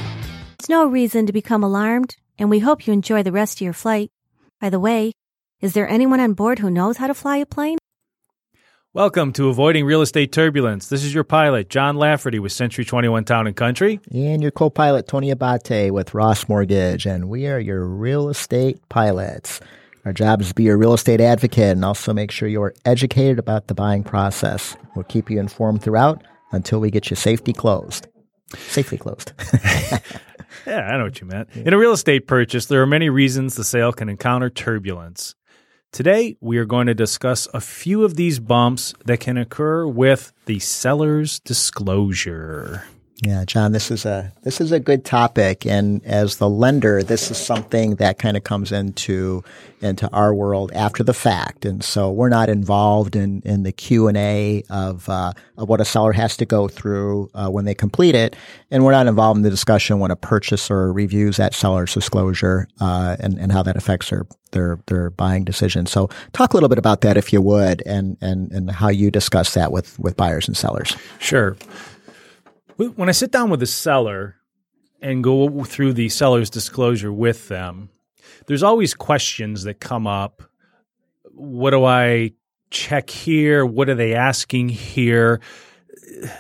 It's 0.61 0.69
no 0.69 0.87
reason 0.87 1.27
to 1.27 1.33
become 1.33 1.65
alarmed, 1.65 2.15
and 2.39 2.51
we 2.51 2.61
hope 2.61 2.87
you 2.87 2.93
enjoy 2.93 3.25
the 3.25 3.33
rest 3.33 3.57
of 3.57 3.63
your 3.63 3.73
flight. 3.73 4.13
By 4.61 4.71
the 4.71 4.79
way, 4.79 5.11
is 5.61 5.73
there 5.73 5.89
anyone 5.89 6.21
on 6.21 6.35
board 6.35 6.61
who 6.61 6.71
knows 6.71 6.99
how 6.99 7.09
to 7.09 7.15
fly 7.15 7.39
a 7.39 7.47
plane? 7.47 7.79
Welcome 8.93 9.33
to 9.33 9.49
Avoiding 9.49 9.85
Real 9.85 10.01
Estate 10.01 10.31
Turbulence. 10.31 10.87
This 10.87 11.03
is 11.03 11.13
your 11.13 11.25
pilot, 11.25 11.69
John 11.69 11.97
Lafferty 11.97 12.39
with 12.39 12.53
Century 12.53 12.85
21 12.85 13.25
Town 13.25 13.49
and 13.49 13.57
Country. 13.57 13.99
And 14.13 14.41
your 14.41 14.53
co 14.53 14.71
pilot, 14.71 15.09
Tony 15.09 15.33
Abate 15.33 15.93
with 15.93 16.15
Ross 16.15 16.49
Mortgage. 16.49 17.07
And 17.07 17.29
we 17.29 17.49
are 17.49 17.59
your 17.59 17.85
real 17.85 18.29
estate 18.29 18.89
pilots. 18.89 19.59
Our 20.05 20.13
job 20.13 20.41
is 20.41 20.49
to 20.49 20.55
be 20.55 20.65
your 20.65 20.77
real 20.77 20.95
estate 20.95 21.21
advocate 21.21 21.71
and 21.71 21.85
also 21.85 22.13
make 22.13 22.33
sure 22.33 22.49
you 22.49 22.63
are 22.63 22.75
educated 22.85 23.39
about 23.39 23.69
the 23.69 23.75
buying 23.75 24.03
process. 24.03 24.77
We'll 24.97 25.05
keep 25.05 25.31
you 25.31 25.39
informed 25.39 25.83
throughout 25.83 26.25
until 26.51 26.81
we 26.81 26.91
get 26.91 27.09
you 27.09 27.17
safety 27.17 27.53
closed. 27.53 28.09
Safely 28.57 28.99
closed. 28.99 29.33
yeah, 30.67 30.81
I 30.81 30.99
know 30.99 31.05
what 31.05 31.21
you 31.21 31.27
meant. 31.29 31.51
In 31.55 31.73
a 31.73 31.79
real 31.79 31.93
estate 31.93 32.27
purchase, 32.27 32.67
there 32.67 32.83
are 32.83 32.87
many 32.87 33.11
reasons 33.11 33.55
the 33.55 33.65
sale 33.65 33.93
can 33.93 34.09
encounter 34.09 34.51
turbulence. 34.51 35.37
Today, 35.93 36.37
we 36.41 36.59
are 36.59 36.65
going 36.65 36.89
to 36.89 36.95
discuss 36.95 37.47
a 37.55 37.61
few 37.61 38.03
of 38.03 38.17
these 38.17 38.41
bumps 38.41 38.95
that 39.05 39.21
can 39.21 39.37
occur 39.37 39.87
with 39.87 40.33
the 40.47 40.59
seller's 40.59 41.39
disclosure. 41.41 42.83
Yeah, 43.25 43.45
John, 43.45 43.71
this 43.71 43.93
is 43.93 44.05
a 44.05 44.33
this 44.43 44.61
is 44.61 44.73
a 44.73 44.81
good 44.81 45.05
topic, 45.05 45.65
and 45.65 46.05
as 46.05 46.39
the 46.39 46.49
lender, 46.49 47.05
this 47.05 47.31
is 47.31 47.37
something 47.37 47.95
that 47.97 48.19
kind 48.19 48.37
of 48.37 48.43
comes 48.43 48.73
into 48.73 49.45
into 49.81 50.11
our 50.11 50.35
world 50.35 50.73
after 50.75 51.05
the 51.05 51.15
fact, 51.15 51.65
and 51.65 51.85
so 51.85 52.11
we're 52.11 52.29
not 52.29 52.49
involved 52.49 53.15
in 53.15 53.41
in 53.45 53.63
the 53.63 53.71
Q 53.71 54.09
and 54.09 54.17
A 54.17 54.65
of 54.71 55.09
uh, 55.09 55.35
of 55.57 55.69
what 55.69 55.81
a 55.81 55.85
seller 55.85 56.11
has 56.11 56.37
to 56.39 56.45
go 56.45 56.67
through 56.67 57.31
uh, 57.33 57.49
when 57.49 57.65
they 57.65 57.77
complete 57.77 58.17
it, 58.17 58.35
and 58.73 58.85
we're 58.85 58.91
not 58.91 59.07
involved 59.07 59.37
in 59.37 59.43
the 59.45 59.51
discussion 59.51 60.01
when 60.01 60.11
a 60.11 60.17
purchaser 60.17 60.93
reviews 60.93 61.37
that 61.37 61.55
seller's 61.55 61.95
disclosure 61.95 62.67
uh, 62.81 63.17
and 63.21 63.39
and 63.39 63.53
how 63.53 63.63
that 63.63 63.77
affects 63.77 64.11
their 64.11 64.27
their 64.51 64.81
their 64.87 65.11
buying 65.11 65.45
decision. 65.45 65.87
So, 65.87 66.11
talk 66.33 66.55
a 66.55 66.57
little 66.57 66.69
bit 66.69 66.79
about 66.79 67.03
that, 67.03 67.17
if 67.17 67.33
you 67.33 67.41
would, 67.41 67.85
and 67.87 68.17
and 68.21 68.51
and 68.51 68.69
how 68.69 68.89
you 68.89 69.13
discuss 69.13 69.55
that 69.55 69.71
with 69.71 69.97
with 70.01 70.17
buyers 70.17 70.49
and 70.49 70.57
sellers. 70.57 70.97
Sure. 71.21 71.57
When 72.89 73.09
I 73.09 73.13
sit 73.13 73.31
down 73.31 73.51
with 73.51 73.63
a 73.63 73.67
seller 73.67 74.37
and 75.01 75.23
go 75.25 75.65
through 75.65 75.95
the 75.95 76.09
seller's 76.09 76.51
disclosure 76.51 77.13
with 77.13 77.49
them, 77.49 77.91
there's 78.47 78.63
always 78.63 78.95
questions 78.95 79.65
that 79.65 79.81
come 79.81 80.07
up. 80.07 80.43
What 81.31 81.71
do 81.71 81.85
I 81.85 82.33
check 82.71 83.11
here? 83.11 83.65
What 83.65 83.89
are 83.89 83.95
they 83.95 84.15
asking 84.15 84.71
here? 84.71 85.41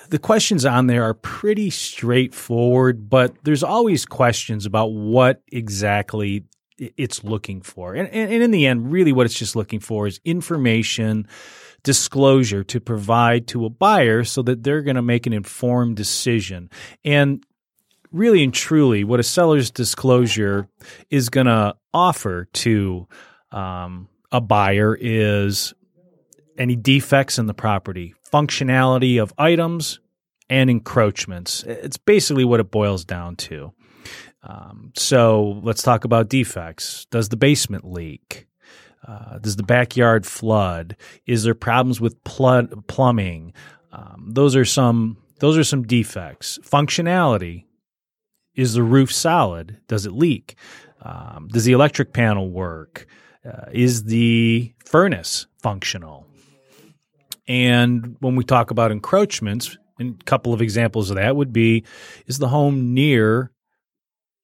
The 0.08 0.18
questions 0.18 0.64
on 0.64 0.86
there 0.86 1.04
are 1.04 1.14
pretty 1.14 1.70
straightforward, 1.70 3.08
but 3.08 3.34
there's 3.44 3.62
always 3.62 4.04
questions 4.04 4.66
about 4.66 4.92
what 4.92 5.42
exactly 5.50 6.44
it's 6.78 7.22
looking 7.24 7.62
for. 7.62 7.94
And, 7.94 8.08
and, 8.08 8.42
in 8.42 8.50
the 8.50 8.66
end, 8.66 8.92
really 8.92 9.12
what 9.12 9.26
it's 9.26 9.38
just 9.38 9.56
looking 9.56 9.80
for 9.80 10.06
is 10.06 10.20
information 10.24 11.28
disclosure 11.82 12.62
to 12.64 12.80
provide 12.80 13.46
to 13.48 13.64
a 13.64 13.70
buyer 13.70 14.24
so 14.24 14.42
that 14.42 14.62
they're 14.62 14.82
going 14.82 14.96
to 14.96 15.02
make 15.02 15.26
an 15.26 15.32
informed 15.32 15.96
decision. 15.96 16.70
And 17.04 17.44
really 18.10 18.44
and 18.44 18.54
truly, 18.54 19.04
what 19.04 19.20
a 19.20 19.24
seller's 19.24 19.70
disclosure 19.70 20.68
is 21.10 21.28
going 21.28 21.46
to 21.46 21.74
offer 21.92 22.48
to 22.52 23.08
um, 23.50 24.08
a 24.30 24.40
buyer 24.40 24.96
is 24.98 25.74
any 26.58 26.76
defects 26.76 27.38
in 27.38 27.46
the 27.46 27.54
property, 27.54 28.14
functionality 28.32 29.20
of 29.20 29.32
items, 29.38 30.00
and 30.48 30.70
encroachments. 30.70 31.64
It's 31.64 31.96
basically 31.96 32.44
what 32.44 32.60
it 32.60 32.70
boils 32.70 33.04
down 33.04 33.36
to. 33.36 33.72
Um, 34.42 34.92
so 34.96 35.60
let's 35.62 35.82
talk 35.82 36.04
about 36.04 36.28
defects. 36.28 37.06
Does 37.10 37.28
the 37.28 37.36
basement 37.36 37.84
leak? 37.90 38.46
Uh, 39.06 39.38
does 39.38 39.56
the 39.56 39.62
backyard 39.64 40.24
flood? 40.24 40.96
Is 41.26 41.42
there 41.42 41.54
problems 41.54 42.00
with 42.00 42.22
pl- 42.24 42.68
plumbing? 42.86 43.52
Um, 43.92 44.30
those 44.32 44.54
are 44.54 44.64
some 44.64 45.16
those 45.40 45.58
are 45.58 45.64
some 45.64 45.82
defects. 45.82 46.58
Functionality: 46.62 47.64
is 48.54 48.74
the 48.74 48.82
roof 48.82 49.12
solid? 49.12 49.78
Does 49.88 50.06
it 50.06 50.12
leak? 50.12 50.56
Um, 51.02 51.48
does 51.48 51.64
the 51.64 51.72
electric 51.72 52.12
panel 52.12 52.48
work? 52.50 53.06
Uh, 53.44 53.66
is 53.72 54.04
the 54.04 54.72
furnace 54.84 55.46
functional? 55.58 56.28
And 57.48 58.16
when 58.20 58.36
we 58.36 58.44
talk 58.44 58.70
about 58.70 58.92
encroachments, 58.92 59.76
a 59.98 60.12
couple 60.26 60.54
of 60.54 60.62
examples 60.62 61.10
of 61.10 61.16
that 61.16 61.34
would 61.34 61.52
be: 61.52 61.84
is 62.26 62.38
the 62.38 62.48
home 62.48 62.94
near 62.94 63.50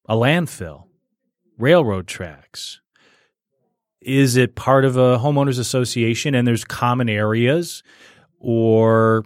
a 0.09 0.17
landfill, 0.17 0.87
railroad 1.59 2.09
tracks? 2.09 2.81
Is 4.09 4.37
it 4.37 4.55
part 4.55 4.85
of 4.85 4.97
a 4.97 5.19
homeowners 5.19 5.59
association 5.59 6.35
and 6.35 6.49
there's 6.49 6.65
common 6.65 7.09
areas 7.09 7.83
or 8.41 9.25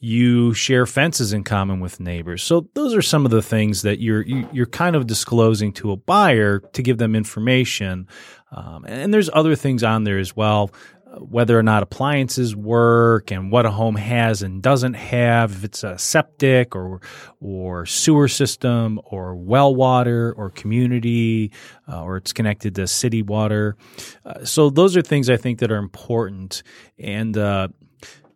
you 0.00 0.52
share 0.52 0.84
fences 0.84 1.32
in 1.32 1.44
common 1.44 1.78
with 1.80 2.00
neighbors. 2.00 2.42
So 2.42 2.68
those 2.74 2.92
are 2.94 3.02
some 3.02 3.24
of 3.24 3.30
the 3.30 3.40
things 3.40 3.82
that 3.82 4.00
you're 4.00 4.22
you're 4.22 4.66
kind 4.66 4.96
of 4.96 5.06
disclosing 5.06 5.72
to 5.74 5.92
a 5.92 5.96
buyer 5.96 6.58
to 6.58 6.82
give 6.82 6.98
them 6.98 7.14
information. 7.14 8.08
Um, 8.50 8.84
and 8.84 9.14
there's 9.14 9.30
other 9.32 9.54
things 9.54 9.82
on 9.82 10.04
there 10.04 10.18
as 10.18 10.36
well 10.36 10.72
whether 11.18 11.58
or 11.58 11.62
not 11.62 11.82
appliances 11.82 12.56
work 12.56 13.30
and 13.30 13.50
what 13.50 13.66
a 13.66 13.70
home 13.70 13.96
has 13.96 14.42
and 14.42 14.62
doesn't 14.62 14.94
have, 14.94 15.52
if 15.52 15.64
it's 15.64 15.84
a 15.84 15.98
septic 15.98 16.74
or 16.74 17.00
or 17.40 17.84
sewer 17.86 18.28
system 18.28 19.00
or 19.04 19.34
well 19.34 19.74
water 19.74 20.32
or 20.36 20.50
community 20.50 21.52
uh, 21.88 22.02
or 22.02 22.16
it's 22.16 22.32
connected 22.32 22.74
to 22.74 22.86
city 22.86 23.22
water. 23.22 23.76
Uh, 24.24 24.44
so 24.44 24.70
those 24.70 24.96
are 24.96 25.02
things 25.02 25.28
I 25.28 25.36
think 25.36 25.58
that 25.58 25.70
are 25.70 25.76
important. 25.76 26.62
And 26.98 27.36
uh, 27.36 27.68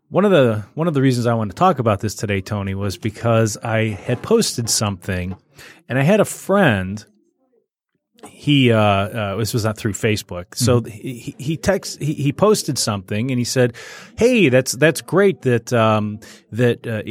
one 0.09 0.25
of 0.25 0.31
the 0.31 0.65
one 0.75 0.87
of 0.87 0.95
the 0.95 1.03
reasons 1.03 1.27
I 1.27 1.35
wanted 1.35 1.53
to 1.53 1.59
talk 1.59 1.79
about 1.79 2.01
this 2.01 2.15
today, 2.15 2.41
Tony, 2.41 2.75
was 2.75 2.99
because 2.99 3.57
I 3.57 3.89
had 3.89 4.23
posted 4.23 4.69
something, 4.69 5.37
and 5.89 5.99
I 5.99 6.03
had 6.03 6.21
a 6.21 6.25
friend 6.25 7.05
he 8.29 8.73
uh, 8.73 8.79
uh, 8.79 9.37
this 9.37 9.55
was 9.55 9.65
not 9.65 9.77
through 9.77 9.93
Facebook. 9.93 10.55
So 10.55 10.81
mm-hmm. 10.81 10.91
he 10.91 11.35
he 11.39 11.57
text 11.57 12.01
he, 12.03 12.15
he 12.15 12.33
posted 12.33 12.79
something 12.79 13.31
and 13.31 13.39
he 13.39 13.45
said, 13.45 13.75
"Hey, 14.17 14.49
that's 14.49 14.73
that's 14.73 15.01
great 15.01 15.43
that 15.43 15.73
um, 15.73 16.21
that 16.53 16.87
uh, 16.87 17.03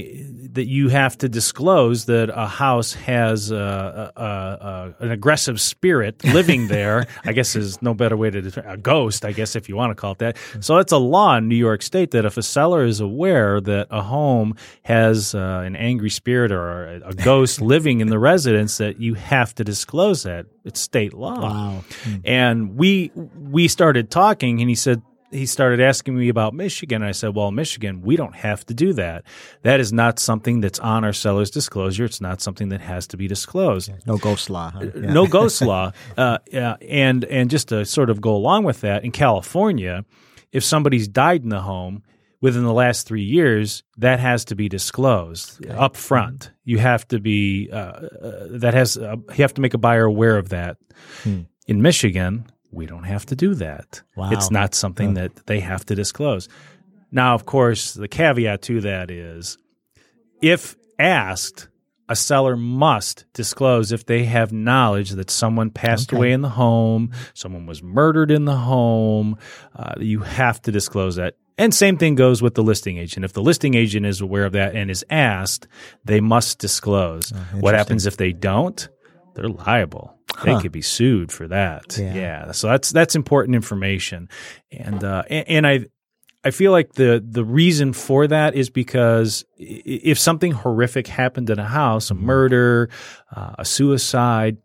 that 0.53 0.65
you 0.67 0.89
have 0.89 1.17
to 1.19 1.29
disclose 1.29 2.05
that 2.05 2.29
a 2.29 2.47
house 2.47 2.93
has 2.93 3.51
uh, 3.51 4.11
a, 4.15 4.21
a, 4.21 4.95
an 4.99 5.11
aggressive 5.11 5.59
spirit 5.59 6.23
living 6.23 6.67
there. 6.69 7.05
I 7.23 7.33
guess 7.33 7.55
is 7.55 7.81
no 7.81 7.93
better 7.93 8.17
way 8.17 8.29
to 8.29 8.41
describe 8.41 8.65
a 8.67 8.77
ghost. 8.77 9.25
I 9.25 9.31
guess 9.31 9.55
if 9.55 9.69
you 9.69 9.75
want 9.75 9.91
to 9.91 9.95
call 9.95 10.13
it 10.13 10.19
that. 10.19 10.37
So 10.59 10.77
it's 10.77 10.91
a 10.91 10.97
law 10.97 11.37
in 11.37 11.47
New 11.47 11.55
York 11.55 11.81
State 11.81 12.11
that 12.11 12.25
if 12.25 12.37
a 12.37 12.43
seller 12.43 12.85
is 12.85 12.99
aware 12.99 13.61
that 13.61 13.87
a 13.89 14.01
home 14.01 14.55
has 14.83 15.35
uh, 15.35 15.63
an 15.65 15.75
angry 15.75 16.09
spirit 16.09 16.51
or 16.51 16.87
a, 16.87 17.09
a 17.09 17.13
ghost 17.13 17.61
living 17.75 18.01
in 18.01 18.07
the 18.07 18.19
residence, 18.19 18.77
that 18.77 18.99
you 18.99 19.13
have 19.13 19.53
to 19.55 19.63
disclose 19.63 20.23
that. 20.23 20.45
It's 20.65 20.79
state 20.79 21.13
law. 21.13 21.39
Wow. 21.39 21.83
Hmm. 22.03 22.15
And 22.25 22.75
we 22.75 23.11
we 23.15 23.67
started 23.67 24.09
talking, 24.09 24.59
and 24.61 24.69
he 24.69 24.75
said 24.75 25.01
he 25.31 25.45
started 25.45 25.79
asking 25.79 26.17
me 26.17 26.29
about 26.29 26.53
Michigan. 26.53 27.03
I 27.03 27.11
said, 27.11 27.35
"Well, 27.35 27.51
Michigan, 27.51 28.01
we 28.01 28.15
don't 28.15 28.35
have 28.35 28.65
to 28.65 28.73
do 28.73 28.93
that. 28.93 29.23
That 29.61 29.79
is 29.79 29.93
not 29.93 30.17
something 30.17 30.61
that's 30.61 30.79
on 30.79 31.03
our 31.03 31.13
seller's 31.13 31.51
disclosure. 31.51 32.05
It's 32.05 32.21
not 32.21 32.41
something 32.41 32.69
that 32.69 32.81
has 32.81 33.05
to 33.07 33.17
be 33.17 33.27
disclosed. 33.27 33.91
No 34.05 34.17
ghost 34.17 34.49
law. 34.49 34.71
Huh? 34.71 34.87
Yeah. 34.95 35.13
No 35.13 35.27
ghost 35.27 35.61
law. 35.71 35.91
Uh, 36.17 36.39
yeah, 36.51 36.77
and 36.81 37.25
and 37.25 37.49
just 37.49 37.69
to 37.69 37.85
sort 37.85 38.09
of 38.09 38.21
go 38.21 38.35
along 38.35 38.63
with 38.63 38.81
that, 38.81 39.03
in 39.03 39.11
California, 39.11 40.03
if 40.51 40.63
somebody's 40.63 41.07
died 41.07 41.43
in 41.43 41.49
the 41.49 41.61
home." 41.61 42.03
Within 42.45 42.63
the 42.63 42.73
last 42.73 43.07
three 43.07 43.23
years, 43.23 43.81
that 43.97 44.19
has 44.19 44.45
to 44.45 44.55
be 44.55 44.69
disclosed 44.69 45.65
okay. 45.65 45.73
up 45.73 45.97
front. 45.97 46.51
You 46.63 46.77
have 46.77 47.07
to 47.07 47.19
be 47.19 47.71
uh, 47.71 47.75
uh, 47.75 48.47
that 48.51 48.75
has 48.75 48.97
uh, 48.97 49.15
you 49.29 49.41
have 49.41 49.55
to 49.55 49.61
make 49.61 49.73
a 49.73 49.79
buyer 49.79 50.05
aware 50.05 50.37
of 50.37 50.49
that. 50.49 50.77
Hmm. 51.23 51.41
In 51.65 51.81
Michigan, 51.81 52.45
we 52.69 52.85
don't 52.85 53.05
have 53.05 53.25
to 53.25 53.35
do 53.35 53.55
that. 53.55 54.03
Wow. 54.15 54.29
It's 54.31 54.51
not 54.51 54.75
something 54.75 55.15
that 55.15 55.47
they 55.47 55.59
have 55.59 55.87
to 55.87 55.95
disclose. 55.95 56.47
Now, 57.11 57.33
of 57.33 57.47
course, 57.47 57.95
the 57.95 58.07
caveat 58.07 58.61
to 58.61 58.81
that 58.81 59.09
is 59.09 59.57
if 60.39 60.75
asked, 60.99 61.69
a 62.07 62.15
seller 62.15 62.55
must 62.55 63.25
disclose 63.33 63.91
if 63.91 64.05
they 64.05 64.25
have 64.25 64.51
knowledge 64.51 65.09
that 65.11 65.31
someone 65.31 65.71
passed 65.71 66.11
okay. 66.11 66.17
away 66.17 66.31
in 66.31 66.41
the 66.41 66.49
home, 66.49 67.11
someone 67.33 67.65
was 67.65 67.81
murdered 67.81 68.29
in 68.29 68.45
the 68.45 68.55
home. 68.55 69.35
Uh, 69.75 69.95
you 69.97 70.19
have 70.19 70.61
to 70.61 70.71
disclose 70.71 71.15
that. 71.15 71.33
And 71.57 71.73
same 71.73 71.97
thing 71.97 72.15
goes 72.15 72.41
with 72.41 72.55
the 72.55 72.63
listing 72.63 72.97
agent. 72.97 73.23
If 73.23 73.33
the 73.33 73.41
listing 73.41 73.75
agent 73.75 74.05
is 74.05 74.19
aware 74.19 74.45
of 74.45 74.51
that 74.53 74.75
and 74.75 74.91
is 74.91 75.05
asked, 75.09 75.67
they 76.03 76.19
must 76.19 76.59
disclose. 76.59 77.31
Oh, 77.33 77.59
what 77.59 77.75
happens 77.75 78.05
if 78.05 78.17
they 78.17 78.33
don't? 78.33 78.87
They're 79.35 79.47
liable. 79.47 80.17
Huh. 80.33 80.45
They 80.55 80.61
could 80.61 80.71
be 80.73 80.81
sued 80.81 81.31
for 81.31 81.47
that. 81.47 81.97
Yeah. 81.97 82.13
yeah. 82.13 82.51
So 82.51 82.67
that's 82.67 82.91
that's 82.91 83.15
important 83.15 83.55
information, 83.55 84.27
and 84.71 85.01
uh, 85.03 85.23
and, 85.29 85.47
and 85.47 85.67
I 85.67 85.85
I 86.43 86.51
feel 86.51 86.71
like 86.73 86.93
the 86.93 87.23
the 87.25 87.43
reason 87.45 87.93
for 87.93 88.27
that 88.27 88.53
is 88.55 88.69
because 88.69 89.45
if 89.57 90.19
something 90.19 90.51
horrific 90.51 91.07
happened 91.07 91.49
in 91.49 91.59
a 91.59 91.65
house, 91.67 92.11
a 92.11 92.15
Mm-hmm. 92.15 92.25
murder, 92.25 92.89
uh, 93.33 93.55
a 93.59 93.65
suicide, 93.65 94.57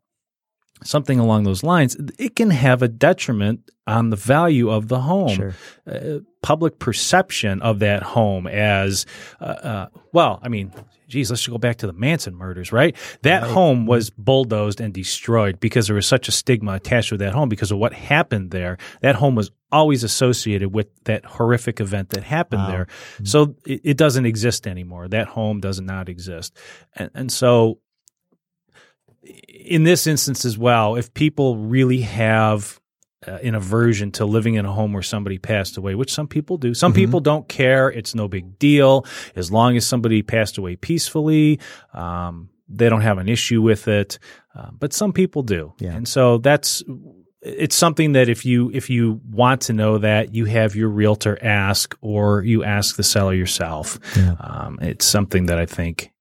something 0.83 1.19
along 1.19 1.45
those 1.45 1.63
lines, 1.63 1.97
it 2.19 2.37
can 2.37 2.51
have 2.51 2.83
a 2.83 2.89
detriment 2.89 3.71
on 3.87 4.11
the 4.11 4.17
value 4.17 4.71
of 4.71 4.89
the 4.89 5.01
home. 5.01 5.29
Sure. 5.35 5.55
Uh, 5.91 6.19
public 6.43 6.79
perception 6.79 7.61
of 7.61 7.81
that 7.81 8.03
home 8.03 8.47
as 8.47 9.05
uh, 9.41 9.45
uh, 9.45 9.89
well. 10.13 10.39
I 10.43 10.49
mean, 10.49 10.73
geez, 11.09 11.29
let's 11.31 11.47
go 11.47 11.59
back 11.59 11.77
to 11.79 11.87
the 11.87 11.93
Manson 11.93 12.35
murders, 12.35 12.73
right? 12.73 12.97
That 13.23 13.43
home 13.43 13.87
was 13.87 14.11
bulldozed 14.11 14.81
and 14.81 14.95
destroyed 14.95 15.61
because 15.61 15.87
there 15.87 15.97
was 15.97 16.07
such 16.07 16.29
a 16.29 16.33
stigma 16.33 16.75
attached 16.75 17.11
to 17.11 17.19
that 17.19 17.35
home 17.35 17.49
because 17.49 17.71
of 17.71 17.79
what 17.79 17.93
happened 17.93 18.53
there. 18.53 18.79
That 19.03 19.17
home 19.17 19.35
was 19.35 19.51
always 19.73 20.03
associated 20.03 20.73
with 20.73 20.87
that 21.05 21.25
horrific 21.25 21.81
event 21.81 22.11
that 22.11 22.25
happened 22.25 22.69
there. 22.69 22.87
So 23.25 23.57
it, 23.67 23.81
it 23.85 23.97
doesn't 23.97 24.25
exist 24.25 24.67
anymore. 24.67 25.09
That 25.09 25.29
home 25.29 25.61
does 25.61 25.81
not 25.81 26.09
exist. 26.09 26.57
And, 26.95 27.11
and 27.15 27.33
so 27.33 27.81
in 29.23 29.85
this 29.85 30.07
instance 30.07 30.45
as 30.45 30.57
well, 30.57 30.97
if 30.97 31.13
people 31.15 31.57
really 31.57 32.01
have 32.03 32.81
uh, 33.27 33.33
an 33.43 33.55
aversion 33.55 34.11
to 34.13 34.25
living 34.25 34.55
in 34.55 34.65
a 34.65 34.73
home 34.73 34.93
where 34.93 35.03
somebody 35.03 35.39
passed 35.39 35.77
away, 35.77 35.95
which 35.95 36.13
some 36.13 36.27
people 36.27 36.57
do. 36.57 36.73
Some 36.73 36.95
people 36.95 37.21
don't 37.21 37.47
care. 37.49 37.91
It's 37.91 38.15
no 38.15 38.29
big 38.29 38.59
deal. 38.59 39.05
As 39.37 39.53
long 39.53 39.77
as 39.77 39.87
somebody 39.87 40.23
passed 40.23 40.57
away 40.57 40.77
peacefully, 40.77 41.61
um, 41.93 42.49
they 42.67 42.89
don't 42.89 43.03
have 43.03 43.19
an 43.19 43.29
issue 43.29 43.61
with 43.61 43.89
it. 43.89 44.19
Uh, 44.55 44.71
but 44.73 44.95
some 44.95 45.13
people 45.13 45.43
do. 45.43 45.75
Yeah. 45.79 45.93
And 45.93 46.09
so 46.09 46.39
that's, 46.39 46.83
it's 47.43 47.77
something 47.77 48.13
that 48.13 48.29
if 48.29 48.45
you 48.45 48.71
if 48.73 48.91
you 48.91 49.21
want 49.31 49.63
to 49.63 49.73
know 49.73 49.99
that 49.99 50.35
you 50.35 50.45
have 50.45 50.77
your 50.77 50.89
realtor 50.89 51.39
ask 51.43 51.97
or 52.01 52.43
you 52.43 52.65
ask 52.65 52.97
the 52.97 53.03
seller 53.03 53.33
yourself 53.33 53.99
um, 54.41 54.79
it's 54.83 55.07
something 55.07 55.47
that 55.47 55.59
i 55.59 55.65
think 55.65 56.13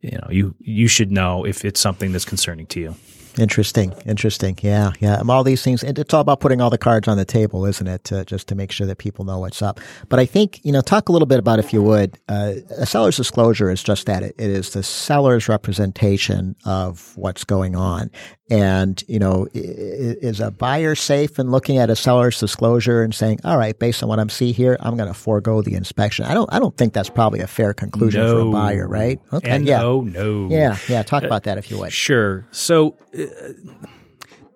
you 0.00 0.12
know 0.12 0.28
you 0.30 0.54
you 0.60 0.88
should 0.88 1.10
know 1.10 1.44
if 1.44 1.64
it's 1.64 1.80
something 1.80 2.12
that's 2.12 2.24
concerning 2.24 2.66
to 2.66 2.80
you 2.80 2.94
Interesting, 3.38 3.92
interesting. 4.06 4.58
Yeah, 4.62 4.92
yeah. 5.00 5.16
Um, 5.16 5.30
All 5.30 5.44
these 5.44 5.62
things, 5.62 5.84
and 5.84 5.98
it's 5.98 6.14
all 6.14 6.20
about 6.20 6.40
putting 6.40 6.60
all 6.60 6.70
the 6.70 6.78
cards 6.78 7.06
on 7.06 7.16
the 7.16 7.24
table, 7.24 7.66
isn't 7.66 7.86
it? 7.86 8.04
To, 8.04 8.24
just 8.24 8.48
to 8.48 8.54
make 8.54 8.72
sure 8.72 8.86
that 8.86 8.98
people 8.98 9.24
know 9.24 9.38
what's 9.40 9.60
up. 9.62 9.80
But 10.08 10.18
I 10.18 10.26
think, 10.26 10.64
you 10.64 10.72
know, 10.72 10.80
talk 10.80 11.08
a 11.08 11.12
little 11.12 11.26
bit 11.26 11.38
about, 11.38 11.58
if 11.58 11.72
you 11.72 11.82
would, 11.82 12.18
uh, 12.28 12.54
a 12.78 12.86
seller's 12.86 13.16
disclosure 13.16 13.70
is 13.70 13.82
just 13.82 14.06
that. 14.06 14.22
It, 14.22 14.34
it 14.38 14.50
is 14.50 14.70
the 14.70 14.82
seller's 14.82 15.48
representation 15.48 16.56
of 16.64 17.16
what's 17.16 17.44
going 17.44 17.76
on. 17.76 18.10
And, 18.48 19.02
you 19.08 19.18
know, 19.18 19.48
is 19.52 20.38
a 20.38 20.52
buyer 20.52 20.94
safe 20.94 21.40
in 21.40 21.50
looking 21.50 21.78
at 21.78 21.90
a 21.90 21.96
seller's 21.96 22.38
disclosure 22.38 23.02
and 23.02 23.12
saying, 23.12 23.40
all 23.42 23.58
right, 23.58 23.76
based 23.76 24.04
on 24.04 24.08
what 24.08 24.20
I'm 24.20 24.28
seeing 24.28 24.54
here, 24.54 24.76
I'm 24.78 24.96
going 24.96 25.08
to 25.08 25.14
forego 25.14 25.62
the 25.62 25.74
inspection? 25.74 26.26
I 26.26 26.32
don't, 26.32 26.48
I 26.52 26.60
don't 26.60 26.76
think 26.76 26.92
that's 26.92 27.10
probably 27.10 27.40
a 27.40 27.48
fair 27.48 27.74
conclusion 27.74 28.24
for 28.24 28.38
a 28.38 28.50
buyer, 28.52 28.86
right? 28.86 29.20
Okay. 29.32 29.50
and 29.50 29.66
yeah. 29.66 29.80
no 29.80 30.02
no 30.02 30.48
Yeah. 30.48 30.78
Yeah. 30.88 31.02
Talk 31.02 31.24
about 31.24 31.42
that 31.42 31.58
if 31.58 31.72
you 31.72 31.78
would. 31.80 31.92
Sure. 31.92 32.46
So 32.52 32.96
uh, 33.18 33.25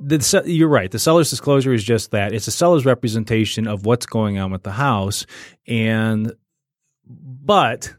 the 0.00 0.42
you're 0.46 0.68
right. 0.68 0.90
The 0.90 0.98
seller's 0.98 1.30
disclosure 1.30 1.72
is 1.72 1.84
just 1.84 2.10
that. 2.12 2.32
It's 2.32 2.48
a 2.48 2.52
seller's 2.52 2.86
representation 2.86 3.66
of 3.66 3.86
what's 3.86 4.06
going 4.06 4.38
on 4.38 4.50
with 4.50 4.62
the 4.62 4.72
house, 4.72 5.26
and 5.66 6.32
but 7.04 7.94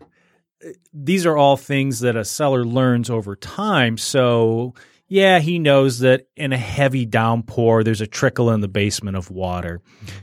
these 0.93 1.25
are 1.25 1.37
all 1.37 1.57
things 1.57 2.01
that 2.01 2.15
a 2.15 2.25
seller 2.25 2.65
learns 2.65 3.09
over 3.09 3.35
time. 3.35 3.97
So 3.97 4.73
yeah, 5.07 5.39
he 5.39 5.59
knows 5.59 5.99
that 5.99 6.27
in 6.37 6.53
a 6.53 6.57
heavy 6.57 7.05
downpour, 7.05 7.83
there's 7.83 7.99
a 7.99 8.07
trickle 8.07 8.49
in 8.51 8.61
the 8.61 8.69
basement 8.69 9.17
of 9.17 9.29
water. 9.29 9.81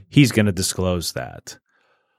He's 0.08 0.32
going 0.32 0.46
to 0.46 0.52
disclose 0.52 1.12
that. 1.12 1.58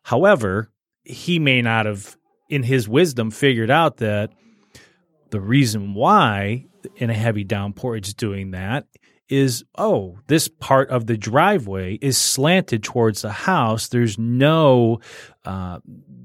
However, 0.03 0.71
he 1.03 1.39
may 1.39 1.63
not 1.63 1.87
have, 1.87 2.15
in 2.47 2.61
his 2.61 2.87
wisdom, 2.87 3.31
figured 3.31 3.71
out 3.71 3.97
that 3.97 4.31
the 5.31 5.41
reason 5.41 5.95
why 5.95 6.67
in 6.95 7.09
a 7.09 7.13
heavy 7.13 7.43
downpour 7.43 7.95
it's 7.95 8.13
doing 8.13 8.51
that 8.51 8.85
is 9.29 9.63
oh 9.77 10.17
this 10.27 10.47
part 10.47 10.89
of 10.89 11.05
the 11.05 11.15
driveway 11.15 11.93
is 12.01 12.17
slanted 12.17 12.83
towards 12.83 13.21
the 13.21 13.31
house. 13.31 13.87
There's 13.87 14.17
no 14.17 14.99
uh, 15.45 15.79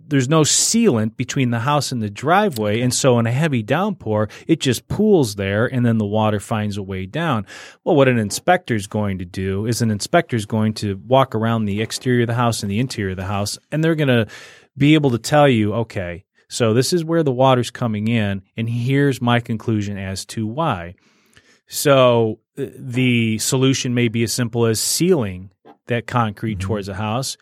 there's 0.06 0.28
no 0.28 0.42
sealant 0.42 1.16
between 1.16 1.50
the 1.50 1.60
house 1.60 1.92
and 1.92 2.02
the 2.02 2.10
driveway. 2.10 2.80
And 2.80 2.92
so 2.92 3.18
in 3.18 3.26
a 3.26 3.32
heavy 3.32 3.62
downpour 3.62 4.28
it 4.46 4.60
just 4.60 4.88
pools 4.88 5.34
there 5.34 5.66
and 5.66 5.84
then 5.84 5.98
the 5.98 6.06
water 6.06 6.40
finds 6.40 6.76
a 6.76 6.82
way 6.82 7.04
down. 7.04 7.46
Well 7.84 7.94
what 7.94 8.08
an 8.08 8.18
inspector 8.18 8.74
is 8.74 8.86
going 8.86 9.18
to 9.18 9.24
do 9.24 9.66
is 9.66 9.82
an 9.82 9.90
inspector 9.90 10.34
is 10.34 10.46
going 10.46 10.74
to 10.74 10.96
walk 11.06 11.34
around 11.34 11.66
the 11.66 11.82
exterior 11.82 12.22
of 12.22 12.28
the 12.28 12.34
house 12.34 12.62
and 12.62 12.70
the 12.70 12.80
interior 12.80 13.10
of 13.10 13.18
the 13.18 13.24
house 13.24 13.58
and 13.70 13.84
they're 13.84 13.94
going 13.94 14.08
to 14.08 14.26
be 14.76 14.94
able 14.94 15.10
to 15.10 15.18
tell 15.18 15.48
you 15.48 15.74
okay 15.74 16.24
so 16.54 16.72
this 16.72 16.92
is 16.92 17.04
where 17.04 17.24
the 17.24 17.32
water's 17.32 17.72
coming 17.72 18.06
in, 18.06 18.42
and 18.56 18.68
here's 18.68 19.20
my 19.20 19.40
conclusion 19.40 19.98
as 19.98 20.24
to 20.26 20.46
why. 20.46 20.94
So 21.66 22.38
uh, 22.56 22.66
the 22.78 23.38
solution 23.38 23.92
may 23.92 24.06
be 24.06 24.22
as 24.22 24.32
simple 24.32 24.64
as 24.64 24.78
sealing 24.78 25.50
that 25.88 26.06
concrete 26.06 26.60
towards 26.60 26.88
a 26.88 26.94
house, 26.94 27.36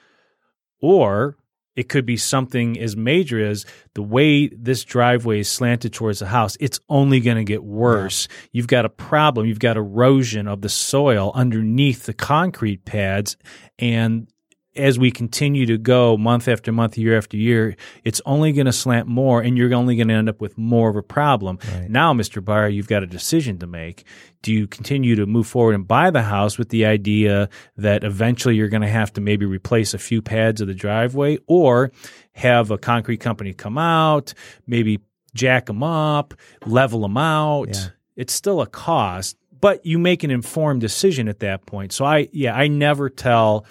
or 0.80 1.36
it 1.76 1.90
could 1.90 2.06
be 2.06 2.16
something 2.16 2.80
as 2.80 2.96
major 2.96 3.44
as 3.44 3.66
the 3.92 4.02
way 4.02 4.48
this 4.48 4.82
driveway 4.82 5.40
is 5.40 5.48
slanted 5.50 5.92
towards 5.92 6.20
the 6.20 6.26
house. 6.28 6.56
It's 6.58 6.80
only 6.88 7.20
going 7.20 7.36
to 7.36 7.44
get 7.44 7.62
worse. 7.62 8.28
You've 8.50 8.66
got 8.66 8.86
a 8.86 8.90
problem. 8.90 9.44
You've 9.46 9.58
got 9.58 9.76
erosion 9.76 10.48
of 10.48 10.62
the 10.62 10.70
soil 10.70 11.32
underneath 11.34 12.06
the 12.06 12.14
concrete 12.14 12.86
pads, 12.86 13.36
and 13.78 14.26
as 14.74 14.98
we 14.98 15.10
continue 15.10 15.66
to 15.66 15.76
go 15.76 16.16
month 16.16 16.48
after 16.48 16.72
month, 16.72 16.96
year 16.96 17.16
after 17.16 17.36
year, 17.36 17.76
it's 18.04 18.20
only 18.24 18.52
going 18.52 18.66
to 18.66 18.72
slant 18.72 19.06
more 19.06 19.42
and 19.42 19.58
you're 19.58 19.72
only 19.74 19.96
going 19.96 20.08
to 20.08 20.14
end 20.14 20.28
up 20.28 20.40
with 20.40 20.56
more 20.56 20.88
of 20.88 20.96
a 20.96 21.02
problem. 21.02 21.58
Now, 21.88 22.14
Mr. 22.14 22.42
Buyer, 22.42 22.68
you've 22.68 22.88
got 22.88 23.02
a 23.02 23.06
decision 23.06 23.58
to 23.58 23.66
make. 23.66 24.04
Do 24.40 24.52
you 24.52 24.66
continue 24.66 25.14
to 25.16 25.26
move 25.26 25.46
forward 25.46 25.74
and 25.74 25.86
buy 25.86 26.10
the 26.10 26.22
house 26.22 26.58
with 26.58 26.70
the 26.70 26.86
idea 26.86 27.48
that 27.76 28.02
eventually 28.02 28.56
you're 28.56 28.68
going 28.68 28.82
to 28.82 28.88
have 28.88 29.12
to 29.14 29.20
maybe 29.20 29.44
replace 29.44 29.94
a 29.94 29.98
few 29.98 30.22
pads 30.22 30.60
of 30.60 30.68
the 30.68 30.74
driveway 30.74 31.38
or 31.46 31.92
have 32.32 32.70
a 32.70 32.78
concrete 32.78 33.18
company 33.18 33.52
come 33.52 33.76
out, 33.76 34.32
maybe 34.66 35.00
jack 35.34 35.66
them 35.66 35.82
up, 35.82 36.34
level 36.64 37.02
them 37.02 37.18
out? 37.18 37.68
Yeah. 37.74 37.88
It's 38.16 38.32
still 38.32 38.60
a 38.60 38.66
cost, 38.66 39.36
but 39.60 39.84
you 39.86 39.98
make 39.98 40.24
an 40.24 40.30
informed 40.30 40.80
decision 40.80 41.28
at 41.28 41.40
that 41.40 41.66
point. 41.66 41.92
So 41.92 42.04
I, 42.04 42.28
yeah, 42.32 42.54
I 42.54 42.68
never 42.68 43.08
tell 43.08 43.66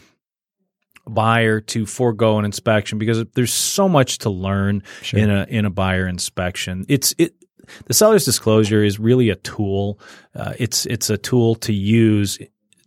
buyer 1.07 1.59
to 1.62 1.86
forego 1.86 2.38
an 2.38 2.45
inspection 2.45 2.98
because 2.98 3.24
there's 3.33 3.53
so 3.53 3.89
much 3.89 4.19
to 4.19 4.30
learn 4.30 4.83
in 5.14 5.30
a 5.30 5.45
in 5.49 5.66
a 5.66 5.69
buyer 5.69 6.07
inspection. 6.07 6.85
It's 6.87 7.14
it 7.18 7.35
the 7.85 7.94
seller's 7.94 8.25
disclosure 8.25 8.83
is 8.83 8.99
really 8.99 9.30
a 9.30 9.35
tool. 9.35 9.99
Uh, 10.35 10.54
it's 10.59 10.85
it's 10.85 11.09
a 11.09 11.18
tool 11.18 11.56
to 11.56 11.73
use 11.73 12.40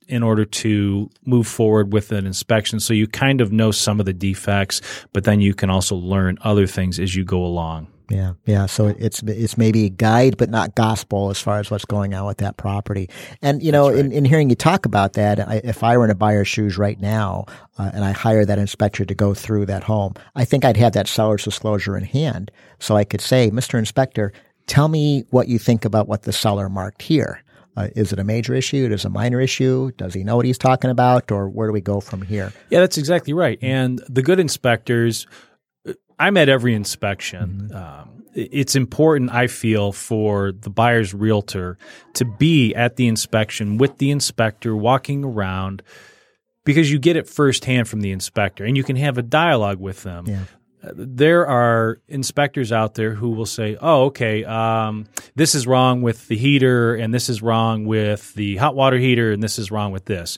in 0.08 0.22
order 0.22 0.44
to 0.44 1.10
move 1.24 1.46
forward 1.46 1.92
with 1.92 2.12
an 2.12 2.26
inspection 2.26 2.78
so 2.78 2.92
you 2.92 3.06
kind 3.06 3.40
of 3.40 3.52
know 3.52 3.70
some 3.70 4.00
of 4.00 4.06
the 4.06 4.12
defects 4.12 4.82
but 5.14 5.24
then 5.24 5.40
you 5.40 5.54
can 5.54 5.70
also 5.70 5.96
learn 5.96 6.36
other 6.42 6.66
things 6.66 7.00
as 7.00 7.14
you 7.14 7.24
go 7.24 7.42
along 7.42 7.86
Yeah, 8.10 8.34
yeah. 8.44 8.66
So 8.66 8.88
it's 8.88 9.22
it's 9.22 9.56
maybe 9.56 9.86
a 9.86 9.88
guide, 9.88 10.36
but 10.36 10.50
not 10.50 10.74
gospel 10.74 11.30
as 11.30 11.40
far 11.40 11.58
as 11.58 11.70
what's 11.70 11.86
going 11.86 12.12
on 12.12 12.26
with 12.26 12.36
that 12.38 12.58
property. 12.58 13.08
And 13.40 13.62
you 13.62 13.72
know, 13.72 13.88
in, 13.88 14.12
in 14.12 14.26
hearing 14.26 14.50
you 14.50 14.56
talk 14.56 14.84
about 14.84 15.14
that, 15.14 15.40
I, 15.40 15.62
if 15.64 15.82
I 15.82 15.96
were 15.96 16.04
in 16.04 16.10
a 16.10 16.14
buyer's 16.14 16.46
shoes 16.46 16.76
right 16.76 17.00
now, 17.00 17.46
uh, 17.78 17.90
and 17.94 18.04
I 18.04 18.12
hire 18.12 18.44
that 18.44 18.58
inspector 18.58 19.06
to 19.06 19.14
go 19.14 19.32
through 19.32 19.66
that 19.66 19.84
home, 19.84 20.14
I 20.34 20.44
think 20.44 20.66
I'd 20.66 20.76
have 20.76 20.92
that 20.92 21.08
seller's 21.08 21.44
disclosure 21.44 21.96
in 21.96 22.04
hand, 22.04 22.50
so 22.78 22.94
I 22.94 23.04
could 23.04 23.22
say, 23.22 23.50
Mister 23.50 23.78
Inspector, 23.78 24.32
tell 24.66 24.88
me 24.88 25.24
what 25.30 25.48
you 25.48 25.58
think 25.58 25.86
about 25.86 26.06
what 26.06 26.24
the 26.24 26.32
seller 26.32 26.68
marked 26.68 27.00
here. 27.00 27.42
Uh, 27.76 27.88
is 27.96 28.12
it 28.12 28.18
a 28.18 28.24
major 28.24 28.54
issue? 28.54 28.86
Is 28.92 29.04
it 29.04 29.06
a 29.06 29.10
minor 29.10 29.40
issue? 29.40 29.92
Does 29.96 30.14
he 30.14 30.24
know 30.24 30.36
what 30.36 30.44
he's 30.44 30.58
talking 30.58 30.90
about, 30.90 31.32
or 31.32 31.48
where 31.48 31.68
do 31.68 31.72
we 31.72 31.80
go 31.80 32.00
from 32.00 32.20
here? 32.20 32.52
Yeah, 32.68 32.80
that's 32.80 32.98
exactly 32.98 33.32
right. 33.32 33.58
And 33.62 34.00
the 34.08 34.22
good 34.22 34.38
inspectors, 34.38 35.26
I'm 36.18 36.36
at 36.36 36.48
every 36.48 36.74
inspection. 36.74 37.70
Um, 37.74 38.24
it's 38.34 38.74
important, 38.74 39.32
I 39.32 39.46
feel, 39.46 39.92
for 39.92 40.52
the 40.52 40.70
buyer's 40.70 41.14
realtor 41.14 41.78
to 42.14 42.24
be 42.24 42.74
at 42.74 42.96
the 42.96 43.06
inspection 43.06 43.78
with 43.78 43.98
the 43.98 44.10
inspector, 44.10 44.74
walking 44.76 45.24
around, 45.24 45.82
because 46.64 46.90
you 46.90 46.98
get 46.98 47.16
it 47.16 47.28
firsthand 47.28 47.88
from 47.88 48.00
the 48.00 48.10
inspector, 48.10 48.64
and 48.64 48.76
you 48.76 48.82
can 48.82 48.96
have 48.96 49.18
a 49.18 49.22
dialogue 49.22 49.78
with 49.78 50.02
them. 50.02 50.26
Yeah. 50.26 50.44
There 50.82 51.46
are 51.46 52.00
inspectors 52.08 52.70
out 52.70 52.94
there 52.94 53.14
who 53.14 53.30
will 53.30 53.46
say, 53.46 53.76
"Oh, 53.80 54.06
okay, 54.06 54.44
um, 54.44 55.06
this 55.34 55.54
is 55.54 55.66
wrong 55.66 56.02
with 56.02 56.28
the 56.28 56.36
heater, 56.36 56.94
and 56.94 57.14
this 57.14 57.30
is 57.30 57.40
wrong 57.40 57.86
with 57.86 58.34
the 58.34 58.56
hot 58.56 58.74
water 58.74 58.98
heater, 58.98 59.32
and 59.32 59.42
this 59.42 59.58
is 59.58 59.70
wrong 59.70 59.92
with 59.92 60.04
this." 60.04 60.36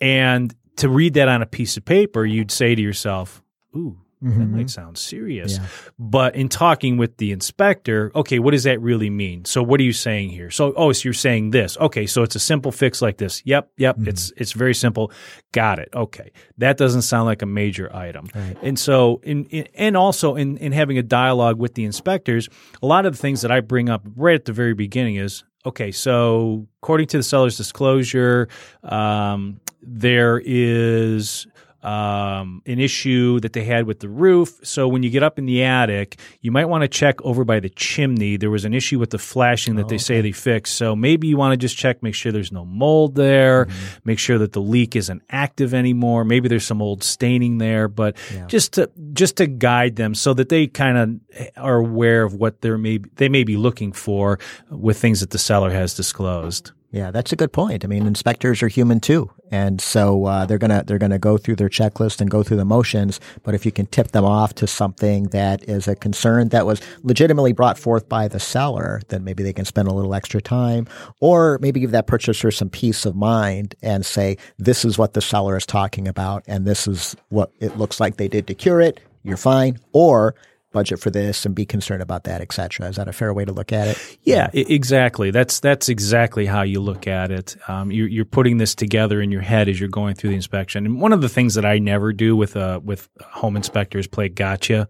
And 0.00 0.54
to 0.76 0.88
read 0.88 1.14
that 1.14 1.28
on 1.28 1.40
a 1.40 1.46
piece 1.46 1.78
of 1.78 1.84
paper, 1.84 2.26
you'd 2.26 2.50
say 2.50 2.74
to 2.74 2.82
yourself, 2.82 3.42
"Ooh, 3.74 3.96
that 4.22 4.46
might 4.46 4.70
sound 4.70 4.98
serious. 4.98 5.58
But 5.98 6.34
in 6.34 6.48
talking 6.48 6.96
with 6.96 7.16
the 7.18 7.32
inspector, 7.32 8.10
okay, 8.14 8.38
what 8.38 8.52
does 8.52 8.64
that 8.64 8.80
really 8.80 9.10
mean? 9.10 9.44
So 9.44 9.62
what 9.62 9.80
are 9.80 9.84
you 9.84 9.92
saying 9.92 10.30
here? 10.30 10.50
So 10.50 10.72
oh, 10.76 10.92
so 10.92 11.08
you're 11.08 11.14
saying 11.14 11.50
this. 11.50 11.76
Okay, 11.78 12.06
so 12.06 12.22
it's 12.22 12.34
a 12.34 12.40
simple 12.40 12.72
fix 12.72 13.02
like 13.02 13.18
this. 13.18 13.42
Yep, 13.44 13.70
yep, 13.76 13.96
it's 14.06 14.32
it's 14.36 14.52
very 14.52 14.74
simple. 14.74 15.12
Got 15.52 15.78
it. 15.78 15.88
Okay. 15.94 16.32
That 16.58 16.76
doesn't 16.76 17.02
sound 17.02 17.26
like 17.26 17.42
a 17.42 17.46
major 17.46 17.94
item. 17.94 18.26
And 18.62 18.78
so 18.78 19.20
in, 19.22 19.44
in 19.46 19.68
and 19.74 19.96
also 19.96 20.36
in 20.36 20.56
in 20.58 20.72
having 20.72 20.98
a 20.98 21.02
dialogue 21.02 21.58
with 21.58 21.74
the 21.74 21.84
inspectors, 21.84 22.48
a 22.82 22.86
lot 22.86 23.06
of 23.06 23.12
the 23.12 23.18
things 23.18 23.42
that 23.42 23.50
I 23.50 23.60
bring 23.60 23.88
up 23.88 24.06
right 24.16 24.34
at 24.34 24.44
the 24.44 24.52
very 24.52 24.74
beginning 24.74 25.16
is 25.16 25.44
okay, 25.66 25.92
so 25.92 26.66
according 26.82 27.06
to 27.08 27.16
the 27.16 27.22
seller's 27.22 27.56
disclosure, 27.56 28.48
um, 28.82 29.60
there 29.82 30.40
is 30.44 31.46
um, 31.84 32.62
an 32.66 32.78
issue 32.78 33.38
that 33.40 33.52
they 33.52 33.64
had 33.64 33.86
with 33.86 34.00
the 34.00 34.08
roof. 34.08 34.58
So 34.62 34.88
when 34.88 35.02
you 35.02 35.10
get 35.10 35.22
up 35.22 35.38
in 35.38 35.46
the 35.46 35.62
attic, 35.62 36.18
you 36.40 36.50
might 36.50 36.64
want 36.64 36.82
to 36.82 36.88
check 36.88 37.20
over 37.22 37.44
by 37.44 37.60
the 37.60 37.68
chimney. 37.68 38.36
There 38.36 38.50
was 38.50 38.64
an 38.64 38.72
issue 38.72 38.98
with 38.98 39.10
the 39.10 39.18
flashing 39.18 39.76
that 39.76 39.88
they 39.88 39.98
say 39.98 40.20
they 40.20 40.32
fixed. 40.32 40.76
So 40.76 40.96
maybe 40.96 41.28
you 41.28 41.36
want 41.36 41.52
to 41.52 41.56
just 41.56 41.76
check, 41.76 42.02
make 42.02 42.14
sure 42.14 42.32
there's 42.32 42.52
no 42.52 42.64
mold 42.64 43.14
there, 43.14 43.68
make 44.04 44.18
sure 44.18 44.38
that 44.38 44.52
the 44.52 44.62
leak 44.62 44.96
isn't 44.96 45.22
active 45.30 45.74
anymore. 45.74 46.24
Maybe 46.24 46.48
there's 46.48 46.66
some 46.66 46.80
old 46.80 47.04
staining 47.04 47.58
there, 47.58 47.88
but 47.88 48.16
just 48.46 48.72
to 48.74 48.90
just 49.12 49.36
to 49.36 49.46
guide 49.46 49.96
them 49.96 50.14
so 50.14 50.32
that 50.34 50.48
they 50.48 50.66
kind 50.66 50.98
of 50.98 51.48
are 51.56 51.76
aware 51.76 52.22
of 52.22 52.34
what 52.34 52.62
they're 52.62 52.78
maybe 52.78 53.10
they 53.16 53.28
may 53.28 53.44
be 53.44 53.56
looking 53.56 53.92
for 53.92 54.38
with 54.70 54.98
things 54.98 55.20
that 55.20 55.30
the 55.30 55.38
seller 55.38 55.70
has 55.70 55.94
disclosed. 55.94 56.72
Yeah, 56.94 57.10
that's 57.10 57.32
a 57.32 57.36
good 57.36 57.52
point. 57.52 57.84
I 57.84 57.88
mean, 57.88 58.06
inspectors 58.06 58.62
are 58.62 58.68
human 58.68 59.00
too, 59.00 59.28
and 59.50 59.80
so 59.80 60.26
uh, 60.26 60.46
they're 60.46 60.58
gonna 60.58 60.84
they're 60.86 60.96
gonna 60.96 61.18
go 61.18 61.36
through 61.36 61.56
their 61.56 61.68
checklist 61.68 62.20
and 62.20 62.30
go 62.30 62.44
through 62.44 62.58
the 62.58 62.64
motions. 62.64 63.18
But 63.42 63.56
if 63.56 63.66
you 63.66 63.72
can 63.72 63.86
tip 63.86 64.12
them 64.12 64.24
off 64.24 64.54
to 64.54 64.68
something 64.68 65.24
that 65.30 65.68
is 65.68 65.88
a 65.88 65.96
concern 65.96 66.50
that 66.50 66.66
was 66.66 66.80
legitimately 67.02 67.52
brought 67.52 67.80
forth 67.80 68.08
by 68.08 68.28
the 68.28 68.38
seller, 68.38 69.02
then 69.08 69.24
maybe 69.24 69.42
they 69.42 69.52
can 69.52 69.64
spend 69.64 69.88
a 69.88 69.92
little 69.92 70.14
extra 70.14 70.40
time, 70.40 70.86
or 71.18 71.58
maybe 71.60 71.80
give 71.80 71.90
that 71.90 72.06
purchaser 72.06 72.52
some 72.52 72.70
peace 72.70 73.04
of 73.04 73.16
mind 73.16 73.74
and 73.82 74.06
say, 74.06 74.36
"This 74.56 74.84
is 74.84 74.96
what 74.96 75.14
the 75.14 75.20
seller 75.20 75.56
is 75.56 75.66
talking 75.66 76.06
about, 76.06 76.44
and 76.46 76.64
this 76.64 76.86
is 76.86 77.16
what 77.28 77.50
it 77.58 77.76
looks 77.76 77.98
like 77.98 78.18
they 78.18 78.28
did 78.28 78.46
to 78.46 78.54
cure 78.54 78.80
it. 78.80 79.00
You're 79.24 79.36
fine." 79.36 79.80
Or 79.92 80.36
budget 80.74 80.98
for 81.00 81.08
this 81.10 81.46
and 81.46 81.54
be 81.54 81.64
concerned 81.64 82.02
about 82.02 82.24
that, 82.24 82.42
et 82.42 82.52
cetera. 82.52 82.88
Is 82.88 82.96
that 82.96 83.08
a 83.08 83.12
fair 83.14 83.32
way 83.32 83.46
to 83.46 83.52
look 83.52 83.72
at 83.72 83.88
it? 83.88 84.18
Yeah, 84.24 84.48
I- 84.52 84.66
exactly. 84.68 85.30
That's 85.30 85.60
that's 85.60 85.88
exactly 85.88 86.44
how 86.44 86.60
you 86.62 86.80
look 86.80 87.06
at 87.06 87.30
it. 87.30 87.56
Um, 87.68 87.90
you're, 87.90 88.08
you're 88.08 88.24
putting 88.26 88.58
this 88.58 88.74
together 88.74 89.22
in 89.22 89.30
your 89.30 89.40
head 89.40 89.70
as 89.70 89.80
you're 89.80 89.88
going 89.88 90.14
through 90.16 90.30
the 90.30 90.36
inspection. 90.36 90.84
And 90.84 91.00
one 91.00 91.14
of 91.14 91.22
the 91.22 91.28
things 91.30 91.54
that 91.54 91.64
I 91.64 91.78
never 91.78 92.12
do 92.12 92.36
with 92.36 92.56
uh, 92.56 92.80
with 92.84 93.08
home 93.22 93.56
inspectors 93.56 94.06
play 94.06 94.28
gotcha. 94.28 94.88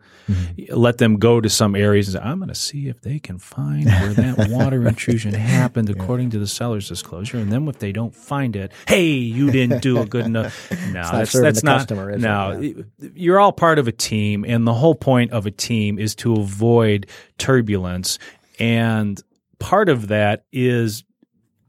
Let 0.71 0.99
them 0.99 1.19
go 1.19 1.41
to 1.41 1.49
some 1.51 1.77
areas 1.77 2.09
and 2.09 2.21
say, 2.23 2.29
"I'm 2.29 2.39
going 2.39 2.49
to 2.49 2.55
see 2.55 2.89
if 2.89 3.03
they 3.03 3.19
can 3.19 3.39
find 3.39 3.85
where 3.85 4.15
that 4.15 4.49
water 4.51 4.89
intrusion 4.89 5.35
happened 5.35 5.91
according 5.91 6.31
to 6.31 6.39
the 6.39 6.47
seller's 6.49 6.89
disclosure." 6.89 7.37
And 7.37 7.53
then 7.53 7.69
if 7.69 7.79
they 7.79 7.93
don't 7.93 8.15
find 8.15 8.57
it, 8.57 8.73
hey, 8.89 9.11
you 9.11 9.51
didn't 9.51 9.83
do 9.83 10.01
a 10.01 10.07
good 10.07 10.25
enough. 10.27 10.71
No, 10.95 11.03
that's 11.11 11.33
that's 11.33 11.63
not. 11.65 11.79
customer, 11.79 12.11
is 12.11 12.23
it? 12.23 12.27
no, 12.27 12.85
you're 13.15 13.41
all 13.41 13.53
part 13.53 13.79
of 13.79 13.89
a 13.89 13.93
team, 13.93 14.45
and 14.47 14.65
the 14.67 14.73
whole 14.75 14.95
point 14.95 15.33
of 15.33 15.45
a 15.45 15.51
team 15.51 15.74
is 15.83 16.15
to 16.17 16.35
avoid 16.35 17.07
turbulence. 17.39 18.19
And 18.59 19.21
part 19.59 19.89
of 19.89 20.09
that 20.09 20.45
is 20.53 21.05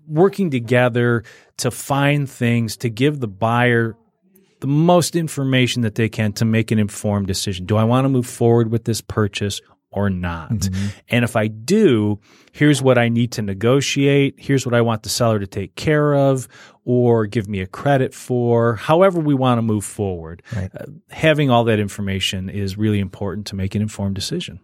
working 0.07 0.51
together 0.51 1.23
to 1.57 1.71
find 1.71 2.29
things 2.29 2.77
to 2.77 2.89
give 2.89 3.19
the 3.19 3.27
buyer 3.27 3.95
the 4.61 4.67
most 4.67 5.15
information 5.15 5.81
that 5.81 5.95
they 5.95 6.09
can 6.09 6.33
to 6.33 6.45
make 6.45 6.71
an 6.71 6.79
informed 6.79 7.27
decision. 7.27 7.65
Do 7.65 7.77
I 7.77 7.83
want 7.83 8.05
to 8.05 8.09
move 8.09 8.27
forward 8.27 8.71
with 8.71 8.85
this 8.85 9.01
purchase 9.01 9.61
or 9.91 10.09
not? 10.09 10.51
Mm-hmm. 10.51 10.87
And 11.09 11.23
if 11.23 11.35
I 11.35 11.47
do, 11.47 12.19
here's 12.51 12.81
what 12.81 12.97
I 12.97 13.09
need 13.09 13.33
to 13.33 13.41
negotiate. 13.41 14.35
Here's 14.37 14.65
what 14.65 14.75
I 14.75 14.81
want 14.81 15.03
the 15.03 15.09
seller 15.09 15.39
to 15.39 15.47
take 15.47 15.75
care 15.75 16.15
of 16.15 16.47
or 16.85 17.25
give 17.25 17.49
me 17.49 17.59
a 17.59 17.67
credit 17.67 18.13
for, 18.13 18.75
however 18.75 19.19
we 19.19 19.33
want 19.33 19.57
to 19.57 19.63
move 19.63 19.83
forward. 19.83 20.41
Uh, 20.55 20.85
having 21.09 21.49
all 21.49 21.63
that 21.65 21.79
information 21.79 22.47
is 22.47 22.77
really 22.77 22.99
important 22.99 23.47
to 23.47 23.55
make 23.55 23.75
an 23.75 23.81
informed 23.81 24.15
decision. 24.15 24.59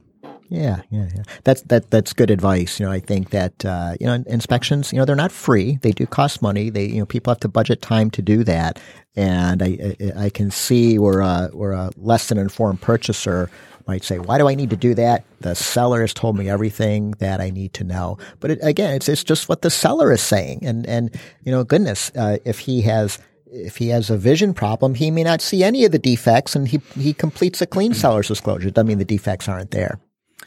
Yeah, 0.51 0.81
yeah, 0.89 1.07
yeah. 1.15 1.23
That's 1.45 1.61
that. 1.63 1.91
That's 1.91 2.11
good 2.11 2.29
advice. 2.29 2.77
You 2.77 2.85
know, 2.85 2.91
I 2.91 2.99
think 2.99 3.29
that 3.29 3.63
uh, 3.63 3.95
you 4.01 4.05
know 4.05 4.21
inspections. 4.27 4.91
You 4.91 4.99
know, 4.99 5.05
they're 5.05 5.15
not 5.15 5.31
free. 5.31 5.79
They 5.81 5.91
do 5.93 6.05
cost 6.05 6.41
money. 6.41 6.69
They 6.69 6.87
you 6.87 6.99
know 6.99 7.05
people 7.05 7.31
have 7.31 7.39
to 7.39 7.47
budget 7.47 7.81
time 7.81 8.11
to 8.11 8.21
do 8.21 8.43
that. 8.43 8.77
And 9.15 9.63
I 9.63 9.95
I, 10.17 10.25
I 10.25 10.29
can 10.29 10.51
see 10.51 10.99
where 10.99 11.21
a 11.21 11.49
where 11.53 11.71
a 11.71 11.91
less 11.95 12.27
than 12.27 12.37
informed 12.37 12.81
purchaser 12.81 13.49
might 13.87 14.03
say, 14.03 14.19
"Why 14.19 14.37
do 14.37 14.49
I 14.49 14.55
need 14.55 14.71
to 14.71 14.75
do 14.75 14.93
that?" 14.95 15.23
The 15.39 15.55
seller 15.55 16.01
has 16.01 16.13
told 16.13 16.37
me 16.37 16.49
everything 16.49 17.11
that 17.19 17.39
I 17.39 17.49
need 17.49 17.73
to 17.75 17.85
know. 17.85 18.17
But 18.41 18.51
it, 18.51 18.59
again, 18.61 18.93
it's 18.93 19.07
it's 19.07 19.23
just 19.23 19.47
what 19.47 19.61
the 19.61 19.69
seller 19.69 20.11
is 20.11 20.21
saying. 20.21 20.65
And 20.65 20.85
and 20.85 21.17
you 21.45 21.53
know, 21.53 21.63
goodness, 21.63 22.11
uh, 22.17 22.39
if 22.43 22.59
he 22.59 22.81
has 22.81 23.19
if 23.45 23.77
he 23.77 23.87
has 23.87 24.09
a 24.09 24.17
vision 24.17 24.53
problem, 24.53 24.95
he 24.95 25.11
may 25.11 25.23
not 25.23 25.39
see 25.39 25.63
any 25.63 25.85
of 25.85 25.93
the 25.93 25.99
defects, 25.99 26.57
and 26.57 26.67
he 26.67 26.81
he 26.99 27.13
completes 27.13 27.61
a 27.61 27.65
clean 27.65 27.93
seller's 27.93 28.27
disclosure. 28.27 28.69
Doesn't 28.69 28.87
mean 28.87 28.97
the 28.97 29.05
defects 29.05 29.47
aren't 29.47 29.71
there. 29.71 29.97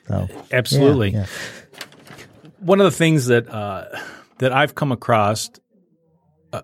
So 0.09 0.29
Absolutely. 0.53 1.11
yeah. 1.11 1.27
One 2.61 2.81
of 2.81 2.85
the 2.85 2.97
things 2.97 3.27
that 3.27 3.49
uh, 3.49 3.85
that 4.39 4.53
I've 4.53 4.75
come 4.75 4.93
across. 4.93 5.51
Uh, 6.53 6.63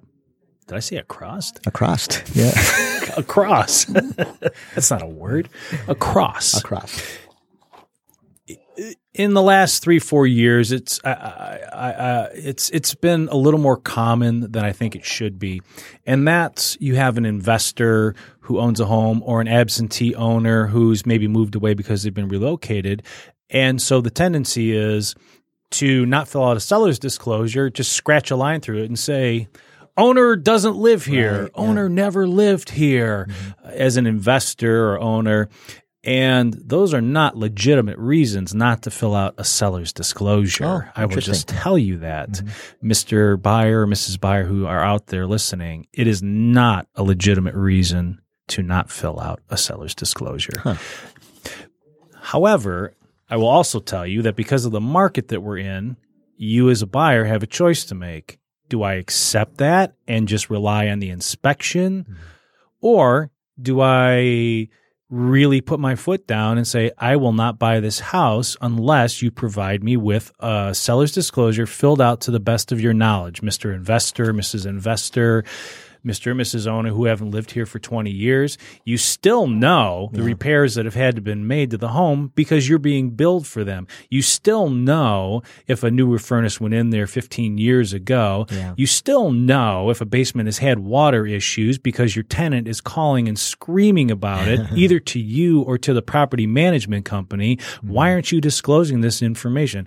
did 0.67 0.77
I 0.77 0.81
say 0.81 0.97
across? 0.97 1.53
across, 1.67 2.09
yeah, 2.35 2.53
Across. 3.17 3.85
That's 4.75 4.91
not 4.91 5.03
a 5.03 5.07
word. 5.07 5.49
Across. 5.89 6.59
across. 6.61 7.03
in 9.13 9.35
the 9.35 9.43
last 9.43 9.83
three 9.83 9.99
four 9.99 10.27
years, 10.27 10.73
it's 10.73 11.01
I, 11.05 11.11
I, 11.13 11.59
I, 11.73 11.93
I, 11.93 12.25
it's 12.35 12.71
it's 12.71 12.95
been 12.95 13.29
a 13.31 13.37
little 13.37 13.61
more 13.61 13.77
common 13.77 14.53
than 14.53 14.65
I 14.65 14.73
think 14.73 14.95
it 14.97 15.05
should 15.05 15.39
be, 15.39 15.61
and 16.07 16.27
that's 16.27 16.77
you 16.81 16.95
have 16.97 17.19
an 17.19 17.27
investor 17.27 18.15
who 18.41 18.59
owns 18.59 18.81
a 18.81 18.87
home 18.87 19.23
or 19.25 19.41
an 19.41 19.49
absentee 19.49 20.15
owner 20.15 20.67
who's 20.67 21.05
maybe 21.07 21.29
moved 21.29 21.55
away 21.55 21.75
because 21.75 22.03
they've 22.03 22.15
been 22.15 22.29
relocated, 22.29 23.03
and 23.51 23.81
so 23.81 24.01
the 24.01 24.11
tendency 24.11 24.73
is 24.73 25.15
to 25.73 26.05
not 26.07 26.29
fill 26.29 26.45
out 26.45 26.57
a 26.57 26.61
seller's 26.61 26.99
disclosure, 26.99 27.71
just 27.71 27.93
scratch 27.93 28.31
a 28.31 28.37
line 28.37 28.61
through 28.61 28.83
it 28.83 28.87
and 28.87 28.99
say. 28.99 29.49
Owner 29.97 30.35
doesn't 30.37 30.77
live 30.77 31.05
here. 31.05 31.51
owner 31.55 31.89
never 31.89 32.27
lived 32.27 32.71
here 32.71 33.27
mm-hmm. 33.29 33.71
as 33.71 33.99
an 33.99 34.07
investor 34.07 34.93
or 34.93 35.01
owner. 35.01 35.49
And 36.03 36.55
those 36.55 36.95
are 36.95 37.03
not 37.03 37.37
legitimate 37.37 37.99
reasons 37.99 38.55
not 38.55 38.83
to 38.83 38.91
fill 38.91 39.15
out 39.15 39.35
a 39.37 39.45
seller's 39.45 39.93
disclosure. 39.93 40.65
Oh, 40.65 40.83
I 40.97 41.05
will 41.05 41.21
just 41.21 41.49
tell 41.49 41.77
you 41.77 41.99
that, 41.99 42.31
mm-hmm. 42.31 42.91
Mr. 42.91 43.41
Buyer, 43.41 43.87
Mrs. 43.87 44.19
Buyer, 44.19 44.45
who 44.45 44.65
are 44.65 44.81
out 44.81 45.09
there 45.09 45.27
listening, 45.27 45.87
it 45.93 46.07
is 46.07 46.23
not 46.23 46.87
a 46.95 47.03
legitimate 47.03 47.55
reason 47.55 48.21
to 48.49 48.63
not 48.63 48.91
fill 48.91 49.21
out 49.21 49.41
a 49.51 49.59
seller's 49.59 49.95
disclosure. 49.95 50.79
However, 52.23 52.95
I 53.31 53.37
will 53.37 53.49
also 53.49 53.79
tell 53.79 54.07
you 54.07 54.23
that 54.23 54.37
because 54.37 54.65
of 54.65 54.73
the 54.73 54.81
market 54.81 55.29
that 55.29 55.41
we're 55.41 55.59
in, 55.59 55.97
you 56.37 56.69
as 56.69 56.83
a 56.83 56.87
buyer 56.87 57.25
have 57.25 57.43
a 57.43 57.47
choice 57.47 57.85
to 57.85 57.95
make. 57.95 58.39
Do 58.69 58.83
I 58.83 58.95
accept 58.95 59.59
that 59.59 59.95
and 60.09 60.29
just 60.29 60.51
rely 60.51 60.89
on 60.89 60.99
the 60.99 61.11
inspection? 61.11 62.05
Mm-hmm. 62.05 62.15
Or 62.81 63.31
do 63.61 63.81
I 63.81 64.69
really 65.11 65.61
put 65.61 65.81
my 65.81 65.97
foot 65.97 66.27
down 66.27 66.57
and 66.57 66.67
say, 66.67 66.93
I 66.97 67.17
will 67.17 67.33
not 67.33 67.59
buy 67.59 67.81
this 67.81 67.99
house 67.99 68.57
unless 68.61 69.23
you 69.23 69.31
provide 69.31 69.83
me 69.83 69.97
with 69.97 70.33
a 70.39 70.73
seller's 70.73 71.13
disclosure 71.13 71.67
filled 71.67 72.01
out 72.01 72.21
to 72.23 72.31
the 72.31 72.41
best 72.41 72.71
of 72.71 72.81
your 72.81 72.95
knowledge, 72.95 73.43
Mr. 73.43 73.75
Investor, 73.75 74.33
Mrs. 74.33 74.67
Investor, 74.67 75.45
Mr. 76.05 76.33
and 76.33 76.41
Mrs. 76.41 76.67
Owner 76.67 76.91
who 76.91 77.05
haven't 77.05 77.31
lived 77.31 77.53
here 77.53 77.67
for 77.67 77.79
20 77.79 78.11
years. 78.11 78.59
You 78.85 78.97
still 78.97 79.47
know 79.47 80.11
the 80.13 80.23
repairs 80.23 80.75
that 80.75 80.85
have 80.85 80.95
had 80.95 81.17
to 81.17 81.21
been 81.21 81.47
made 81.47 81.71
to 81.71 81.79
the 81.79 81.89
home 81.89 82.33
because 82.35 82.69
you're 82.69 82.79
being 82.79 83.11
billed 83.11 83.47
for 83.47 83.65
them. 83.65 83.87
You 84.09 84.23
still 84.23 84.69
know 84.69 85.43
if 85.67 85.85
a 85.85 85.91
newer 85.91 86.19
furnace 86.19 86.61
went 86.61 86.75
in 86.75 86.91
there 86.91 87.07
15 87.07 87.59
years 87.59 87.93
ago. 87.93 88.47
Yeah. 88.51 88.75
You 88.77 88.87
still 88.87 89.31
know 89.31 89.91
if 89.91 90.01
a 90.01 90.05
basement 90.05 90.47
has 90.47 90.59
had 90.59 90.81
water 90.81 91.27
issues 91.27 91.79
because 91.79 92.17
your 92.17 92.25
tenant 92.25 92.67
is 92.67 92.81
calling 92.81 93.29
and 93.29 93.39
screaming 93.39 94.11
about 94.11 94.49
it, 94.49 94.61
either 94.75 94.99
to 95.01 95.21
you 95.21 95.63
or 95.63 95.79
to 95.79 95.95
the 95.95 96.03
property 96.03 96.47
management 96.47 97.05
company. 97.05 97.57
Mm-hmm. 97.57 97.89
Why 97.89 98.13
aren't 98.13 98.33
you 98.33 98.41
disclosing 98.41 99.01
this 99.01 99.23
information? 99.23 99.87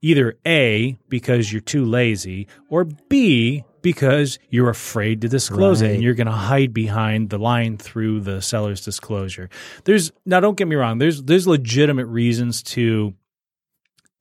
Either 0.00 0.36
A, 0.44 0.98
because 1.08 1.52
you're 1.52 1.60
too 1.60 1.84
lazy, 1.84 2.48
or 2.68 2.84
B, 2.84 3.64
because 3.82 4.38
you're 4.48 4.70
afraid 4.70 5.20
to 5.22 5.28
disclose 5.28 5.82
it 5.82 5.90
and 5.92 6.02
you're 6.02 6.14
going 6.14 6.26
to 6.26 6.32
hide 6.32 6.72
behind 6.72 7.30
the 7.30 7.38
line 7.38 7.76
through 7.76 8.20
the 8.20 8.40
seller's 8.40 8.84
disclosure. 8.84 9.50
There's 9.84 10.12
now 10.24 10.40
don't 10.40 10.56
get 10.56 10.68
me 10.68 10.76
wrong, 10.76 10.98
there's 10.98 11.22
there's 11.24 11.46
legitimate 11.46 12.06
reasons 12.06 12.62
to 12.62 13.14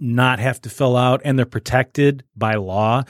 not 0.02 0.40
have 0.40 0.60
to 0.62 0.70
fill 0.70 0.98
out 0.98 1.22
and 1.24 1.38
they're 1.38 1.46
protected 1.46 2.24
by 2.36 2.56
law. 2.56 3.04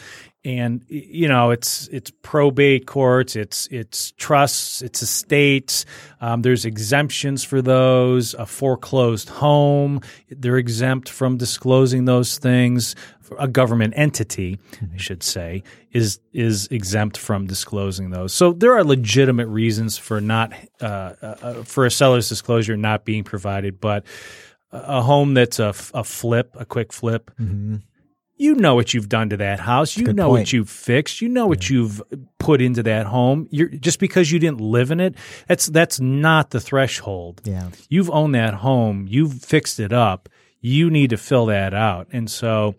And 0.43 0.83
you 0.87 1.27
know 1.27 1.51
it's 1.51 1.87
it's 1.89 2.11
probate 2.23 2.87
courts 2.87 3.35
it's 3.35 3.67
it's 3.67 4.11
trusts 4.13 4.81
it's 4.81 5.03
estates. 5.03 5.85
Um, 6.19 6.41
there's 6.41 6.65
exemptions 6.65 7.43
for 7.43 7.61
those 7.61 8.33
a 8.33 8.47
foreclosed 8.47 9.29
home. 9.29 10.01
They're 10.29 10.57
exempt 10.57 11.09
from 11.09 11.37
disclosing 11.37 12.05
those 12.05 12.39
things. 12.39 12.95
A 13.39 13.47
government 13.47 13.93
entity 13.95 14.59
i 14.93 14.97
should 14.97 15.23
say 15.23 15.63
is 15.91 16.19
is 16.33 16.67
exempt 16.71 17.17
from 17.17 17.45
disclosing 17.45 18.09
those. 18.09 18.33
So 18.33 18.51
there 18.51 18.73
are 18.73 18.83
legitimate 18.83 19.47
reasons 19.47 19.97
for 19.97 20.19
not 20.19 20.53
uh, 20.81 21.13
uh, 21.21 21.63
for 21.63 21.85
a 21.85 21.91
seller's 21.91 22.27
disclosure 22.27 22.75
not 22.75 23.05
being 23.05 23.23
provided 23.23 23.79
but 23.79 24.05
a 24.71 25.01
home 25.01 25.33
that's 25.33 25.59
a, 25.59 25.73
a 25.93 26.03
flip 26.03 26.55
a 26.57 26.65
quick 26.65 26.93
flip 26.93 27.31
you 28.41 28.55
know 28.55 28.73
what 28.73 28.91
you've 28.91 29.07
done 29.07 29.29
to 29.29 29.37
that 29.37 29.59
house. 29.59 29.95
You 29.95 30.05
good 30.05 30.15
know 30.15 30.29
what 30.29 30.51
you've 30.51 30.69
fixed. 30.69 31.21
You 31.21 31.29
know 31.29 31.45
what 31.45 31.69
you've 31.69 32.01
put 32.39 32.59
into 32.59 32.81
that 32.81 33.05
home. 33.05 33.47
You're 33.51 33.67
just 33.67 33.99
because 33.99 34.31
you 34.31 34.39
didn't 34.39 34.59
live 34.59 34.89
in 34.89 34.99
it. 34.99 35.13
That's 35.47 35.67
that's 35.67 35.99
not 35.99 36.49
the 36.49 36.59
threshold. 36.59 37.41
Yeah. 37.43 37.69
You've 37.87 38.09
owned 38.09 38.33
that 38.33 38.55
home. 38.55 39.05
You've 39.07 39.43
fixed 39.43 39.79
it 39.79 39.93
up. 39.93 40.27
You 40.59 40.89
need 40.89 41.11
to 41.11 41.17
fill 41.17 41.45
that 41.47 41.75
out. 41.75 42.07
And 42.11 42.31
so 42.31 42.73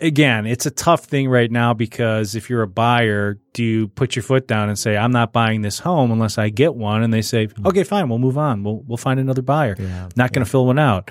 again, 0.00 0.46
it's 0.46 0.66
a 0.66 0.70
tough 0.70 1.04
thing 1.04 1.28
right 1.28 1.50
now 1.50 1.74
because 1.74 2.34
if 2.34 2.48
you're 2.48 2.62
a 2.62 2.68
buyer, 2.68 3.38
do 3.52 3.64
you 3.64 3.88
put 3.88 4.14
your 4.16 4.22
foot 4.22 4.46
down 4.46 4.68
and 4.68 4.78
say, 4.78 4.96
"I'm 4.96 5.12
not 5.12 5.32
buying 5.32 5.62
this 5.62 5.78
home 5.78 6.10
unless 6.12 6.38
I 6.38 6.48
get 6.48 6.74
one?" 6.74 7.02
And 7.02 7.12
they 7.12 7.22
say, 7.22 7.48
"Okay, 7.64 7.84
fine, 7.84 8.08
we'll 8.08 8.18
move 8.18 8.38
on. 8.38 8.62
We'll 8.64 8.82
we'll 8.86 8.96
find 8.96 9.18
another 9.18 9.42
buyer. 9.42 9.76
Yeah, 9.78 10.08
Not 10.16 10.32
going 10.32 10.44
to 10.44 10.50
fill 10.50 10.66
one 10.66 10.78
out." 10.78 11.10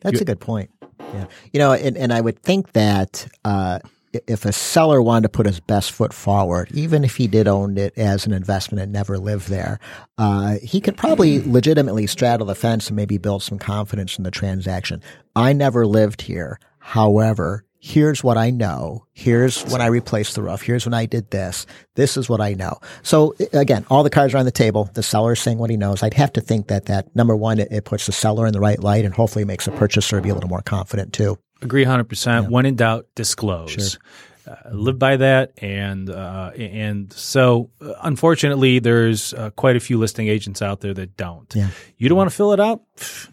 That's 0.00 0.20
a 0.20 0.24
good 0.24 0.40
point. 0.40 0.70
Yeah. 0.98 1.26
You 1.52 1.58
know, 1.60 1.72
and, 1.72 1.96
and 1.96 2.12
I 2.12 2.20
would 2.20 2.42
think 2.42 2.72
that 2.72 3.28
uh, 3.44 3.80
if 4.26 4.44
a 4.44 4.52
seller 4.52 5.02
wanted 5.02 5.22
to 5.24 5.28
put 5.28 5.46
his 5.46 5.60
best 5.60 5.92
foot 5.92 6.12
forward, 6.12 6.70
even 6.72 7.04
if 7.04 7.16
he 7.16 7.26
did 7.26 7.48
own 7.48 7.76
it 7.76 7.96
as 7.96 8.26
an 8.26 8.32
investment 8.32 8.82
and 8.82 8.92
never 8.92 9.18
lived 9.18 9.48
there, 9.48 9.78
uh, 10.18 10.56
he 10.62 10.80
could 10.80 10.96
probably 10.96 11.40
legitimately 11.46 12.06
straddle 12.06 12.46
the 12.46 12.54
fence 12.54 12.88
and 12.88 12.96
maybe 12.96 13.18
build 13.18 13.42
some 13.42 13.58
confidence 13.58 14.18
in 14.18 14.24
the 14.24 14.30
transaction. 14.30 15.02
I 15.36 15.52
never 15.52 15.86
lived 15.86 16.22
here. 16.22 16.58
However, 16.84 17.64
here's 17.80 18.22
what 18.22 18.36
I 18.36 18.50
know. 18.50 19.06
Here's 19.14 19.62
when 19.64 19.80
I 19.80 19.86
replaced 19.86 20.34
the 20.34 20.42
roof. 20.42 20.60
Here's 20.60 20.84
when 20.84 20.92
I 20.92 21.06
did 21.06 21.30
this. 21.30 21.64
This 21.94 22.18
is 22.18 22.28
what 22.28 22.42
I 22.42 22.52
know. 22.52 22.78
So 23.02 23.34
again, 23.54 23.86
all 23.88 24.02
the 24.02 24.10
cards 24.10 24.34
are 24.34 24.36
on 24.36 24.44
the 24.44 24.50
table. 24.50 24.90
The 24.92 25.02
seller 25.02 25.32
is 25.32 25.40
saying 25.40 25.56
what 25.56 25.70
he 25.70 25.78
knows. 25.78 26.02
I'd 26.02 26.12
have 26.12 26.30
to 26.34 26.42
think 26.42 26.68
that 26.68 26.84
that 26.86 27.16
number 27.16 27.34
one, 27.34 27.58
it, 27.58 27.72
it 27.72 27.86
puts 27.86 28.04
the 28.04 28.12
seller 28.12 28.46
in 28.46 28.52
the 28.52 28.60
right 28.60 28.78
light 28.78 29.06
and 29.06 29.14
hopefully 29.14 29.46
makes 29.46 29.64
the 29.64 29.70
purchaser 29.70 30.20
be 30.20 30.28
a 30.28 30.34
little 30.34 30.50
more 30.50 30.60
confident 30.60 31.14
too. 31.14 31.38
Agree 31.62 31.86
100%. 31.86 32.50
When 32.50 32.66
in 32.66 32.76
doubt, 32.76 33.06
disclose. 33.14 33.98
Uh, 34.46 34.56
live 34.72 34.98
by 34.98 35.16
that, 35.16 35.52
and 35.62 36.10
uh, 36.10 36.50
and 36.50 37.10
so 37.14 37.70
uh, 37.80 37.94
unfortunately, 38.02 38.78
there's 38.78 39.32
uh, 39.32 39.48
quite 39.56 39.74
a 39.74 39.80
few 39.80 39.96
listing 39.96 40.28
agents 40.28 40.60
out 40.60 40.80
there 40.80 40.92
that 40.92 41.16
don't. 41.16 41.50
Yeah. 41.56 41.70
You 41.96 42.10
don't 42.10 42.18
want 42.18 42.28
to 42.28 42.36
fill 42.36 42.52
it 42.52 42.60
out? 42.60 42.82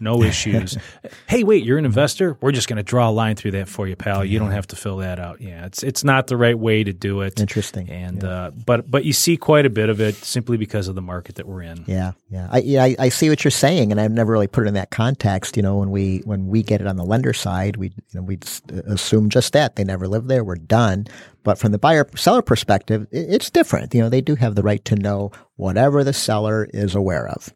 No 0.00 0.22
issues. 0.22 0.76
hey, 1.28 1.44
wait, 1.44 1.64
you're 1.64 1.78
an 1.78 1.84
investor. 1.84 2.36
We're 2.40 2.52
just 2.52 2.68
going 2.68 2.78
to 2.78 2.82
draw 2.82 3.08
a 3.08 3.12
line 3.12 3.36
through 3.36 3.52
that 3.52 3.68
for 3.68 3.86
you, 3.86 3.94
pal. 3.94 4.24
You 4.24 4.38
don't 4.38 4.50
have 4.50 4.66
to 4.68 4.76
fill 4.76 4.96
that 4.98 5.20
out. 5.20 5.40
Yeah, 5.40 5.66
it's 5.66 5.82
it's 5.82 6.02
not 6.02 6.26
the 6.26 6.36
right 6.36 6.58
way 6.58 6.82
to 6.82 6.92
do 6.92 7.20
it. 7.20 7.40
Interesting. 7.40 7.88
And 7.88 8.24
uh, 8.24 8.50
but 8.66 8.90
but 8.90 9.04
you 9.04 9.12
see 9.12 9.36
quite 9.36 9.64
a 9.64 9.70
bit 9.70 9.88
of 9.88 10.00
it 10.00 10.16
simply 10.16 10.56
because 10.56 10.88
of 10.88 10.94
the 10.94 11.02
market 11.02 11.36
that 11.36 11.46
we're 11.46 11.62
in. 11.62 11.84
Yeah, 11.86 12.12
yeah. 12.30 12.48
I, 12.50 12.58
yeah, 12.58 12.84
I, 12.84 12.96
I 12.98 13.08
see 13.08 13.28
what 13.28 13.44
you're 13.44 13.52
saying, 13.52 13.92
and 13.92 14.00
I've 14.00 14.10
never 14.10 14.32
really 14.32 14.48
put 14.48 14.64
it 14.64 14.68
in 14.68 14.74
that 14.74 14.90
context. 14.90 15.56
You 15.56 15.62
know, 15.62 15.76
when 15.76 15.90
we 15.90 16.18
when 16.24 16.48
we 16.48 16.62
get 16.62 16.80
it 16.80 16.86
on 16.86 16.96
the 16.96 17.04
lender 17.04 17.32
side, 17.32 17.76
we 17.76 17.88
you 17.88 18.02
know 18.14 18.22
we 18.22 18.38
assume 18.86 19.30
just 19.30 19.52
that 19.52 19.76
they 19.76 19.84
never 19.84 20.08
lived 20.08 20.28
there, 20.28 20.42
we're 20.42 20.56
done. 20.56 21.06
But 21.44 21.58
from 21.58 21.72
the 21.72 21.78
buyer 21.78 22.08
seller 22.16 22.42
perspective, 22.42 23.06
it's 23.10 23.50
different. 23.50 23.94
You 23.94 24.02
know, 24.02 24.08
they 24.08 24.20
do 24.20 24.36
have 24.36 24.54
the 24.54 24.62
right 24.62 24.84
to 24.86 24.96
know 24.96 25.32
whatever 25.56 26.04
the 26.04 26.12
seller 26.12 26.68
is 26.72 26.94
aware 26.94 27.28
of. 27.28 27.52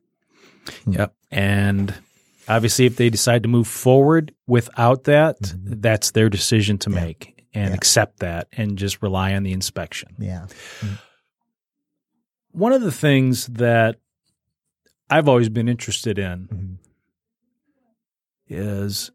Yep. 0.86 1.14
And 1.30 1.94
obviously, 2.48 2.86
if 2.86 2.96
they 2.96 3.10
decide 3.10 3.42
to 3.42 3.48
move 3.48 3.66
forward 3.66 4.34
without 4.46 5.04
that, 5.04 5.40
mm-hmm. 5.40 5.80
that's 5.80 6.12
their 6.12 6.28
decision 6.28 6.78
to 6.78 6.90
make 6.90 7.46
and 7.54 7.74
accept 7.74 8.20
that 8.20 8.48
and 8.52 8.76
just 8.76 9.02
rely 9.02 9.34
on 9.34 9.42
the 9.42 9.52
inspection. 9.52 10.14
Yeah, 10.18 10.46
mm-hmm. 10.48 10.94
One 12.52 12.72
of 12.72 12.82
the 12.82 12.92
things 12.92 13.46
that 13.46 13.96
I've 15.10 15.28
always 15.28 15.48
been 15.48 15.68
interested 15.68 16.18
in 16.18 16.48
mm-hmm. 16.48 16.74
is 18.48 19.10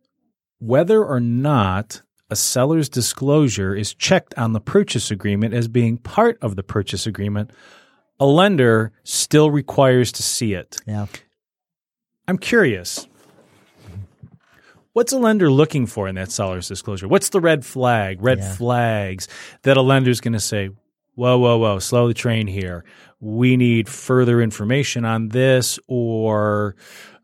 whether 0.60 1.04
or 1.04 1.20
not 1.20 2.02
a 2.30 2.36
seller's 2.36 2.88
disclosure 2.88 3.76
is 3.76 3.94
checked 3.94 4.34
on 4.38 4.54
the 4.54 4.62
purchase 4.62 5.12
agreement 5.12 5.54
as 5.54 5.68
being 5.68 5.98
part 5.98 6.38
of 6.42 6.56
the 6.56 6.64
purchase 6.64 7.06
agreement. 7.06 7.52
A 8.20 8.26
lender 8.26 8.94
still 9.04 9.52
requires 9.52 10.12
to 10.14 10.24
see 10.24 10.54
it. 10.54 10.78
yeah. 10.86 11.08
I'm 12.28 12.38
curious. 12.38 13.08
What's 14.94 15.14
a 15.14 15.18
lender 15.18 15.50
looking 15.50 15.86
for 15.88 16.08
in 16.08 16.16
that 16.16 16.32
seller's 16.32 16.68
disclosure? 16.68 17.08
What's 17.08 17.30
the 17.30 17.40
red 17.40 17.66
flag, 17.66 18.22
red 18.22 18.40
Yeah. 18.40 18.54
flags 18.56 19.28
that 19.64 19.78
a 19.78 19.82
lender's 19.82 20.20
going 20.20 20.34
to 20.34 20.40
say, 20.40 20.70
whoa, 21.16 21.38
whoa, 21.38 21.58
whoa, 21.58 21.80
slow 21.80 22.08
the 22.10 22.14
train 22.14 22.48
here. 22.48 22.84
We 23.22 23.56
need 23.56 23.88
further 23.88 24.42
information 24.42 25.06
on 25.06 25.30
this, 25.30 25.80
or 25.88 26.76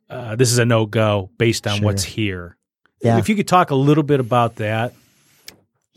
uh, 0.09 0.35
this 0.37 0.51
is 0.51 0.59
a 0.59 0.65
no 0.65 0.85
go 0.85 1.29
based 1.37 1.67
on 1.67 1.77
Sure. 1.79 1.85
what's 1.85 2.03
here. 2.03 2.55
Yeah. 3.01 3.17
If 3.17 3.27
you 3.27 3.35
could 3.35 3.47
talk 3.47 3.69
a 3.71 3.75
little 3.75 4.03
bit 4.03 4.19
about 4.21 4.55
that. 4.55 4.93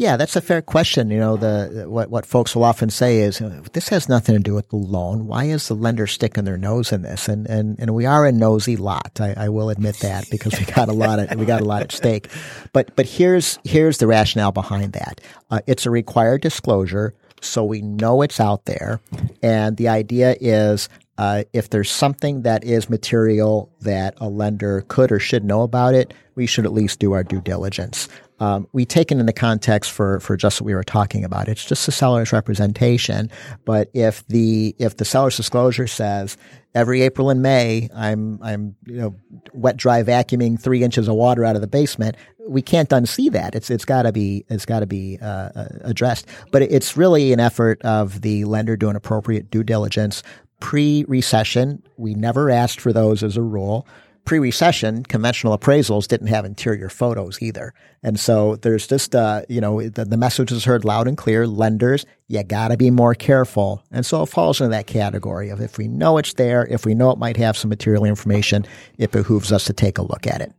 Yeah, 0.00 0.16
that's 0.16 0.34
a 0.34 0.40
fair 0.40 0.62
question. 0.62 1.10
You 1.10 1.18
know, 1.18 1.36
the 1.36 1.84
what 1.86 2.08
what 2.08 2.24
folks 2.24 2.56
will 2.56 2.64
often 2.64 2.88
say 2.88 3.18
is 3.18 3.42
this 3.74 3.90
has 3.90 4.08
nothing 4.08 4.34
to 4.34 4.40
do 4.40 4.54
with 4.54 4.70
the 4.70 4.76
loan. 4.76 5.26
Why 5.26 5.44
is 5.44 5.68
the 5.68 5.74
lender 5.74 6.06
sticking 6.06 6.44
their 6.44 6.56
nose 6.56 6.90
in 6.90 7.02
this? 7.02 7.28
And 7.28 7.46
and 7.46 7.78
and 7.78 7.94
we 7.94 8.06
are 8.06 8.24
a 8.24 8.32
nosy 8.32 8.78
lot. 8.78 9.20
I, 9.20 9.34
I 9.36 9.48
will 9.50 9.68
admit 9.68 9.98
that 9.98 10.30
because 10.30 10.58
we 10.58 10.64
got 10.64 10.88
a 10.88 10.94
lot 10.94 11.18
of 11.18 11.38
we 11.38 11.44
got 11.44 11.60
a 11.60 11.66
lot 11.66 11.82
at 11.82 11.92
stake. 11.92 12.28
But 12.72 12.96
but 12.96 13.04
here's 13.04 13.58
here's 13.62 13.98
the 13.98 14.06
rationale 14.06 14.52
behind 14.52 14.94
that. 14.94 15.20
Uh, 15.50 15.60
it's 15.66 15.84
a 15.84 15.90
required 15.90 16.40
disclosure, 16.40 17.12
so 17.42 17.62
we 17.62 17.82
know 17.82 18.22
it's 18.22 18.40
out 18.40 18.64
there, 18.64 19.02
and 19.42 19.76
the 19.76 19.88
idea 19.88 20.34
is. 20.40 20.88
Uh, 21.18 21.44
if 21.52 21.68
there's 21.68 21.90
something 21.90 22.44
that 22.44 22.64
is 22.64 22.88
material 22.88 23.70
that 23.82 24.14
a 24.22 24.26
lender 24.26 24.86
could 24.88 25.12
or 25.12 25.18
should 25.18 25.44
know 25.44 25.60
about 25.60 25.92
it, 25.92 26.14
we 26.34 26.46
should 26.46 26.64
at 26.64 26.72
least 26.72 26.98
do 26.98 27.12
our 27.12 27.22
due 27.22 27.42
diligence. 27.42 28.08
Um, 28.40 28.66
we 28.72 28.86
take 28.86 29.12
it 29.12 29.18
in 29.18 29.26
the 29.26 29.32
context 29.32 29.92
for 29.92 30.18
for 30.20 30.36
just 30.36 30.60
what 30.60 30.66
we 30.66 30.74
were 30.74 30.82
talking 30.82 31.24
about. 31.24 31.48
It's 31.48 31.64
just 31.64 31.86
the 31.86 31.92
seller's 31.92 32.32
representation. 32.32 33.30
But 33.66 33.90
if 33.92 34.26
the 34.28 34.74
if 34.78 34.96
the 34.96 35.04
seller's 35.04 35.36
disclosure 35.36 35.86
says 35.86 36.38
every 36.74 37.02
April 37.02 37.30
and 37.30 37.42
May 37.42 37.90
I'm 37.94 38.42
I'm 38.42 38.76
you 38.86 38.96
know 38.96 39.16
wet 39.52 39.76
dry 39.76 40.02
vacuuming 40.02 40.60
three 40.60 40.82
inches 40.82 41.06
of 41.06 41.14
water 41.14 41.44
out 41.44 41.54
of 41.54 41.60
the 41.60 41.68
basement, 41.68 42.16
we 42.48 42.62
can't 42.62 42.88
unsee 42.88 43.30
that. 43.32 43.54
It's 43.54 43.70
it's 43.70 43.84
got 43.84 44.02
to 44.02 44.12
be 44.12 44.44
it's 44.48 44.64
got 44.64 44.80
to 44.80 44.86
be 44.86 45.18
uh, 45.20 45.50
uh, 45.54 45.68
addressed. 45.82 46.26
But 46.50 46.62
it's 46.62 46.96
really 46.96 47.34
an 47.34 47.40
effort 47.40 47.80
of 47.82 48.22
the 48.22 48.44
lender 48.46 48.76
doing 48.76 48.96
appropriate 48.96 49.50
due 49.50 49.62
diligence 49.62 50.22
pre 50.60 51.04
recession. 51.08 51.82
We 51.98 52.14
never 52.14 52.48
asked 52.48 52.80
for 52.80 52.92
those 52.92 53.22
as 53.22 53.36
a 53.36 53.42
rule 53.42 53.86
pre-recession, 54.24 55.04
conventional 55.04 55.56
appraisals 55.56 56.06
didn't 56.06 56.28
have 56.28 56.44
interior 56.44 56.88
photos 56.88 57.40
either. 57.42 57.74
And 58.02 58.18
so 58.18 58.56
there's 58.56 58.86
just, 58.86 59.14
uh, 59.14 59.42
you 59.48 59.60
know, 59.60 59.82
the, 59.82 60.04
the 60.04 60.16
message 60.16 60.52
is 60.52 60.64
heard 60.64 60.84
loud 60.84 61.08
and 61.08 61.16
clear. 61.16 61.46
Lenders, 61.46 62.06
you 62.28 62.42
gotta 62.44 62.76
be 62.76 62.90
more 62.90 63.14
careful. 63.14 63.82
And 63.90 64.06
so 64.06 64.22
it 64.22 64.26
falls 64.26 64.60
into 64.60 64.70
that 64.70 64.86
category 64.86 65.50
of 65.50 65.60
if 65.60 65.78
we 65.78 65.88
know 65.88 66.18
it's 66.18 66.34
there, 66.34 66.66
if 66.66 66.86
we 66.86 66.94
know 66.94 67.10
it 67.10 67.18
might 67.18 67.36
have 67.36 67.56
some 67.56 67.68
material 67.68 68.04
information, 68.04 68.66
it 68.98 69.10
behooves 69.10 69.52
us 69.52 69.64
to 69.64 69.72
take 69.72 69.98
a 69.98 70.02
look 70.02 70.26
at 70.26 70.40
it. 70.40 70.52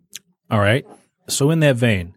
All 0.50 0.60
right. 0.60 0.86
So 1.30 1.50
in 1.52 1.62
that 1.62 1.78
vein, 1.78 2.14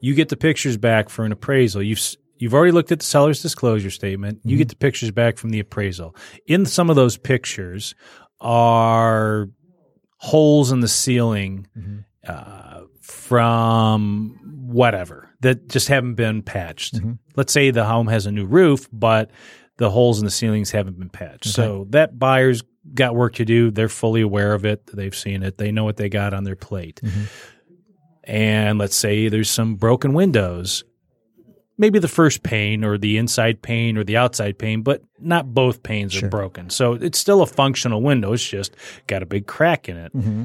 you 0.00 0.14
get 0.14 0.28
the 0.28 0.36
pictures 0.36 0.76
back 0.76 1.08
for 1.08 1.24
an 1.24 1.32
appraisal. 1.32 1.82
You've 1.82 2.00
you've 2.38 2.54
already 2.54 2.72
looked 2.72 2.92
at 2.92 3.00
the 3.00 3.04
seller's 3.06 3.40
disclosure 3.42 3.90
statement. 3.90 4.40
You 4.44 4.56
get 4.56 4.68
the 4.68 4.76
pictures 4.76 5.10
back 5.10 5.38
from 5.38 5.50
the 5.50 5.60
appraisal. 5.60 6.14
In 6.46 6.66
some 6.66 6.90
of 6.90 6.96
those 6.96 7.16
pictures 7.16 7.94
are 8.44 9.48
holes 10.18 10.70
in 10.70 10.80
the 10.80 10.88
ceiling 10.88 11.66
mm-hmm. 11.76 11.98
uh, 12.28 12.82
from 13.00 14.38
whatever 14.66 15.30
that 15.40 15.68
just 15.68 15.88
haven't 15.88 16.14
been 16.14 16.42
patched. 16.42 16.94
Mm-hmm. 16.94 17.12
Let's 17.36 17.52
say 17.52 17.70
the 17.70 17.84
home 17.84 18.06
has 18.08 18.26
a 18.26 18.32
new 18.32 18.44
roof, 18.44 18.88
but 18.92 19.30
the 19.76 19.90
holes 19.90 20.20
in 20.20 20.24
the 20.24 20.30
ceilings 20.30 20.70
haven't 20.70 20.98
been 20.98 21.10
patched. 21.10 21.46
So 21.46 21.86
that 21.90 22.18
buyer's 22.18 22.62
got 22.94 23.14
work 23.16 23.34
to 23.34 23.44
do. 23.44 23.70
They're 23.70 23.88
fully 23.88 24.20
aware 24.20 24.54
of 24.54 24.64
it. 24.64 24.86
They've 24.86 25.14
seen 25.14 25.42
it. 25.42 25.58
They 25.58 25.72
know 25.72 25.84
what 25.84 25.96
they 25.96 26.08
got 26.08 26.34
on 26.34 26.44
their 26.44 26.56
plate. 26.56 27.00
Mm-hmm. 27.02 27.24
And 28.24 28.78
let's 28.78 28.96
say 28.96 29.28
there's 29.28 29.50
some 29.50 29.74
broken 29.74 30.14
windows. 30.14 30.84
Maybe 31.76 31.98
the 31.98 32.08
first 32.08 32.42
pane 32.42 32.84
or 32.84 32.98
the 32.98 33.16
inside 33.16 33.60
pane 33.60 33.98
or 33.98 34.04
the 34.04 34.16
outside 34.16 34.58
pane, 34.58 34.82
but 34.82 35.02
not 35.18 35.52
both 35.52 35.82
panes 35.82 36.14
are 36.22 36.28
broken. 36.28 36.70
So 36.70 36.92
it's 36.92 37.18
still 37.18 37.42
a 37.42 37.46
functional 37.46 38.00
window. 38.00 38.32
It's 38.32 38.48
just 38.48 38.76
got 39.08 39.22
a 39.22 39.26
big 39.26 39.46
crack 39.46 39.88
in 39.88 39.96
it. 39.96 40.14
Mm-hmm. 40.14 40.44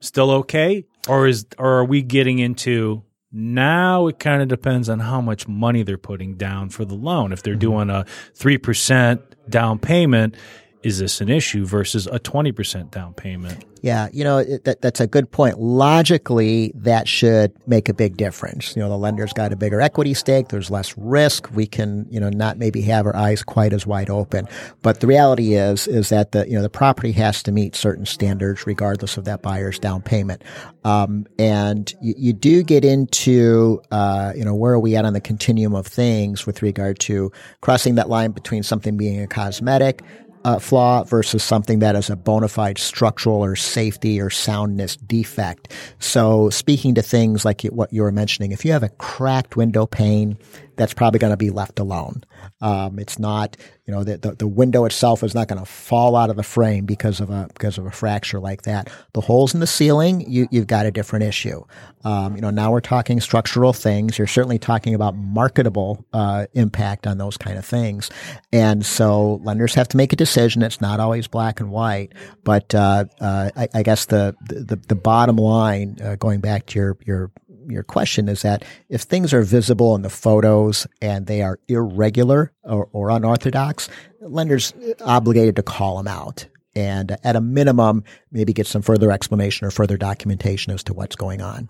still 0.00 0.30
okay, 0.30 0.84
or 1.08 1.26
is 1.26 1.46
or 1.58 1.78
are 1.78 1.84
we 1.84 2.02
getting 2.02 2.38
into 2.40 3.02
now? 3.32 4.06
It 4.08 4.18
kind 4.18 4.42
of 4.42 4.48
depends 4.48 4.88
on 4.88 5.00
how 5.00 5.20
much 5.20 5.48
money 5.48 5.82
they're 5.82 5.96
putting 5.96 6.36
down 6.36 6.68
for 6.68 6.84
the 6.84 6.94
loan. 6.94 7.32
If 7.32 7.42
they're 7.42 7.54
mm-hmm. 7.54 7.60
doing 7.60 7.90
a 7.90 8.04
three 8.34 8.58
percent 8.58 9.22
down 9.48 9.78
payment, 9.78 10.36
is 10.82 10.98
this 10.98 11.20
an 11.20 11.28
issue 11.28 11.64
versus 11.64 12.06
a 12.06 12.18
twenty 12.18 12.52
percent 12.52 12.90
down 12.90 13.14
payment? 13.14 13.64
Yeah, 13.82 14.08
you 14.12 14.22
know 14.22 14.44
that, 14.44 14.80
that's 14.80 15.00
a 15.00 15.08
good 15.08 15.30
point. 15.30 15.58
Logically, 15.58 16.72
that 16.76 17.08
should 17.08 17.52
make 17.66 17.88
a 17.88 17.94
big 17.94 18.16
difference. 18.16 18.76
You 18.76 18.82
know, 18.82 18.88
the 18.88 18.96
lender's 18.96 19.32
got 19.32 19.52
a 19.52 19.56
bigger 19.56 19.80
equity 19.80 20.14
stake. 20.14 20.48
There's 20.48 20.70
less 20.70 20.96
risk. 20.96 21.50
We 21.52 21.66
can, 21.66 22.06
you 22.08 22.20
know, 22.20 22.30
not 22.30 22.58
maybe 22.58 22.80
have 22.82 23.06
our 23.06 23.16
eyes 23.16 23.42
quite 23.42 23.72
as 23.72 23.84
wide 23.84 24.08
open. 24.08 24.46
But 24.82 25.00
the 25.00 25.08
reality 25.08 25.54
is, 25.54 25.88
is 25.88 26.10
that 26.10 26.30
the 26.30 26.48
you 26.48 26.54
know 26.54 26.62
the 26.62 26.70
property 26.70 27.10
has 27.12 27.42
to 27.44 27.52
meet 27.52 27.74
certain 27.74 28.06
standards 28.06 28.66
regardless 28.68 29.16
of 29.16 29.24
that 29.24 29.42
buyer's 29.42 29.80
down 29.80 30.00
payment. 30.00 30.44
Um, 30.84 31.26
and 31.38 31.92
you, 32.00 32.14
you, 32.16 32.32
do 32.32 32.64
get 32.64 32.84
into, 32.84 33.80
uh, 33.92 34.32
you 34.34 34.44
know, 34.44 34.54
where 34.54 34.72
are 34.72 34.80
we 34.80 34.96
at 34.96 35.04
on 35.04 35.12
the 35.12 35.20
continuum 35.20 35.76
of 35.76 35.86
things 35.86 36.44
with 36.44 36.60
regard 36.60 36.98
to 37.00 37.30
crossing 37.60 37.94
that 37.96 38.08
line 38.08 38.32
between 38.32 38.64
something 38.64 38.96
being 38.96 39.20
a 39.20 39.28
cosmetic 39.28 40.02
uh, 40.44 40.58
flaw 40.58 41.04
versus 41.04 41.42
something 41.42 41.80
that 41.80 41.96
is 41.96 42.10
a 42.10 42.16
bona 42.16 42.48
fide 42.48 42.78
structural 42.78 43.44
or 43.44 43.56
safety 43.56 44.20
or 44.20 44.30
soundness 44.30 44.96
defect. 44.96 45.72
So 45.98 46.50
speaking 46.50 46.94
to 46.94 47.02
things 47.02 47.44
like 47.44 47.62
what 47.64 47.92
you 47.92 48.02
were 48.02 48.12
mentioning, 48.12 48.52
if 48.52 48.64
you 48.64 48.72
have 48.72 48.82
a 48.82 48.88
cracked 48.88 49.56
window 49.56 49.86
pane, 49.86 50.38
that's 50.76 50.94
probably 50.94 51.18
going 51.18 51.32
to 51.32 51.36
be 51.36 51.50
left 51.50 51.78
alone. 51.78 52.24
Um, 52.60 52.98
it's 52.98 53.18
not, 53.18 53.56
you 53.86 53.92
know, 53.92 54.04
the, 54.04 54.16
the, 54.16 54.32
the 54.32 54.46
window 54.46 54.84
itself 54.84 55.22
is 55.22 55.34
not 55.34 55.48
going 55.48 55.58
to 55.58 55.66
fall 55.66 56.16
out 56.16 56.30
of 56.30 56.36
the 56.36 56.42
frame 56.42 56.84
because 56.86 57.20
of 57.20 57.30
a 57.30 57.48
because 57.52 57.78
of 57.78 57.86
a 57.86 57.90
fracture 57.90 58.40
like 58.40 58.62
that. 58.62 58.90
The 59.12 59.20
holes 59.20 59.54
in 59.54 59.60
the 59.60 59.66
ceiling, 59.66 60.24
you, 60.30 60.48
you've 60.50 60.66
got 60.66 60.86
a 60.86 60.90
different 60.90 61.24
issue. 61.24 61.64
Um, 62.04 62.34
you 62.34 62.40
know, 62.40 62.50
now 62.50 62.70
we're 62.72 62.80
talking 62.80 63.20
structural 63.20 63.72
things. 63.72 64.18
You're 64.18 64.26
certainly 64.26 64.58
talking 64.58 64.94
about 64.94 65.16
marketable 65.16 66.04
uh, 66.12 66.46
impact 66.54 67.06
on 67.06 67.18
those 67.18 67.36
kind 67.36 67.58
of 67.58 67.64
things, 67.64 68.10
and 68.52 68.84
so 68.84 69.40
lenders 69.44 69.74
have 69.74 69.88
to 69.88 69.96
make 69.96 70.12
a 70.12 70.16
decision. 70.16 70.62
It's 70.62 70.80
not 70.80 71.00
always 71.00 71.26
black 71.26 71.60
and 71.60 71.70
white, 71.70 72.12
but 72.44 72.74
uh, 72.74 73.04
uh, 73.20 73.50
I, 73.56 73.68
I, 73.74 73.82
guess 73.82 74.06
the, 74.06 74.34
the 74.46 74.76
the 74.76 74.94
bottom 74.94 75.36
line, 75.36 75.98
uh, 76.02 76.16
going 76.16 76.40
back 76.40 76.66
to 76.66 76.78
your 76.78 76.96
your 77.04 77.30
your 77.68 77.82
question 77.82 78.28
is 78.28 78.42
that 78.42 78.64
if 78.88 79.02
things 79.02 79.32
are 79.32 79.42
visible 79.42 79.94
in 79.94 80.02
the 80.02 80.10
photos 80.10 80.86
and 81.00 81.26
they 81.26 81.42
are 81.42 81.58
irregular 81.68 82.52
or, 82.62 82.88
or 82.92 83.10
unorthodox, 83.10 83.88
lenders 84.20 84.72
obligated 85.00 85.56
to 85.56 85.62
call 85.62 85.96
them 85.96 86.08
out 86.08 86.46
and 86.74 87.16
at 87.22 87.36
a 87.36 87.40
minimum 87.40 88.04
maybe 88.30 88.52
get 88.52 88.66
some 88.66 88.82
further 88.82 89.10
explanation 89.10 89.66
or 89.66 89.70
further 89.70 89.96
documentation 89.96 90.72
as 90.72 90.82
to 90.84 90.94
what's 90.94 91.16
going 91.16 91.40
on. 91.40 91.68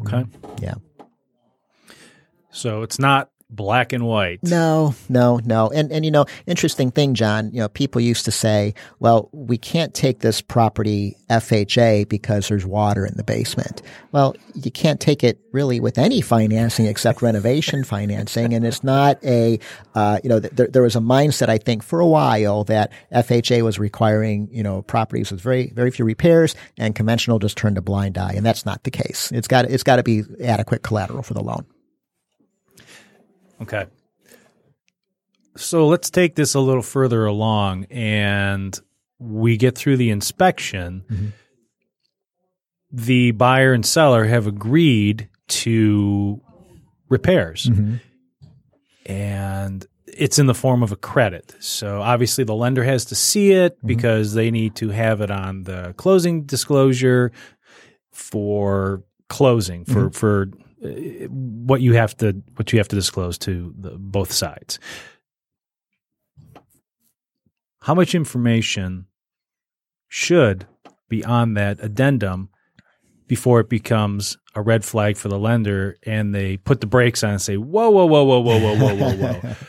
Okay. 0.00 0.24
Yeah. 0.60 0.74
So 2.50 2.82
it's 2.82 2.98
not 2.98 3.29
black 3.50 3.92
and 3.92 4.06
white. 4.06 4.40
No, 4.42 4.94
no, 5.08 5.40
no. 5.44 5.70
And 5.70 5.90
and 5.92 6.04
you 6.04 6.10
know, 6.10 6.26
interesting 6.46 6.90
thing, 6.90 7.14
John, 7.14 7.50
you 7.52 7.60
know, 7.60 7.68
people 7.68 8.00
used 8.00 8.24
to 8.24 8.30
say, 8.30 8.74
well, 8.98 9.28
we 9.32 9.58
can't 9.58 9.92
take 9.94 10.20
this 10.20 10.40
property 10.40 11.16
FHA 11.30 12.08
because 12.08 12.48
there's 12.48 12.66
water 12.66 13.06
in 13.06 13.14
the 13.16 13.24
basement. 13.24 13.82
Well, 14.12 14.34
you 14.54 14.70
can't 14.70 15.00
take 15.00 15.22
it 15.22 15.38
really 15.52 15.80
with 15.80 15.98
any 15.98 16.20
financing 16.20 16.86
except 16.86 17.22
renovation 17.22 17.84
financing. 17.84 18.52
And 18.52 18.66
it's 18.66 18.84
not 18.84 19.22
a, 19.24 19.58
uh, 19.94 20.18
you 20.22 20.28
know, 20.28 20.40
there, 20.40 20.66
there 20.66 20.82
was 20.82 20.96
a 20.96 21.00
mindset, 21.00 21.48
I 21.48 21.58
think, 21.58 21.82
for 21.82 22.00
a 22.00 22.06
while 22.06 22.64
that 22.64 22.92
FHA 23.12 23.62
was 23.62 23.78
requiring, 23.78 24.48
you 24.50 24.62
know, 24.62 24.82
properties 24.82 25.30
with 25.30 25.40
very, 25.40 25.70
very 25.70 25.90
few 25.90 26.04
repairs 26.04 26.54
and 26.78 26.94
conventional 26.94 27.38
just 27.38 27.56
turned 27.56 27.78
a 27.78 27.82
blind 27.82 28.18
eye. 28.18 28.32
And 28.34 28.44
that's 28.44 28.66
not 28.66 28.82
the 28.84 28.90
case. 28.90 29.30
It's 29.32 29.48
got, 29.48 29.66
it's 29.66 29.84
got 29.84 29.96
to 29.96 30.02
be 30.02 30.22
adequate 30.42 30.82
collateral 30.82 31.22
for 31.22 31.34
the 31.34 31.42
loan. 31.42 31.64
Okay. 33.62 33.86
So 35.56 35.88
let's 35.88 36.10
take 36.10 36.34
this 36.34 36.54
a 36.54 36.60
little 36.60 36.82
further 36.82 37.26
along 37.26 37.84
and 37.90 38.78
we 39.18 39.56
get 39.56 39.76
through 39.76 39.98
the 39.98 40.10
inspection. 40.10 41.04
Mm-hmm. 41.10 41.26
The 42.92 43.30
buyer 43.32 43.72
and 43.72 43.84
seller 43.84 44.24
have 44.24 44.46
agreed 44.46 45.28
to 45.48 46.40
repairs. 47.08 47.66
Mm-hmm. 47.66 47.96
And 49.06 49.86
it's 50.06 50.38
in 50.38 50.46
the 50.46 50.54
form 50.54 50.82
of 50.82 50.92
a 50.92 50.96
credit. 50.96 51.54
So 51.60 52.00
obviously 52.00 52.44
the 52.44 52.54
lender 52.54 52.84
has 52.84 53.06
to 53.06 53.14
see 53.14 53.52
it 53.52 53.76
mm-hmm. 53.78 53.86
because 53.86 54.34
they 54.34 54.50
need 54.50 54.76
to 54.76 54.88
have 54.90 55.20
it 55.20 55.30
on 55.30 55.64
the 55.64 55.94
closing 55.96 56.44
disclosure 56.44 57.32
for 58.12 59.02
closing 59.28 59.84
for 59.84 60.08
mm-hmm. 60.08 60.08
for 60.10 60.50
what 60.80 61.80
you 61.80 61.92
have 61.94 62.16
to 62.18 62.32
what 62.56 62.72
you 62.72 62.78
have 62.78 62.88
to 62.88 62.96
disclose 62.96 63.38
to 63.38 63.74
the, 63.78 63.90
both 63.90 64.32
sides. 64.32 64.78
How 67.82 67.94
much 67.94 68.14
information 68.14 69.06
should 70.08 70.66
be 71.08 71.24
on 71.24 71.54
that 71.54 71.80
addendum 71.80 72.50
before 73.26 73.60
it 73.60 73.68
becomes 73.68 74.38
a 74.54 74.62
red 74.62 74.84
flag 74.84 75.16
for 75.16 75.28
the 75.28 75.38
lender 75.38 75.96
and 76.02 76.34
they 76.34 76.56
put 76.56 76.80
the 76.80 76.86
brakes 76.86 77.22
on 77.22 77.30
and 77.30 77.42
say, 77.42 77.56
whoa, 77.56 77.88
whoa, 77.90 78.04
whoa, 78.06 78.24
whoa, 78.24 78.40
whoa, 78.40 78.58
whoa, 78.58 78.76
whoa, 78.76 78.94
whoa, 78.94 79.32
whoa. 79.34 79.54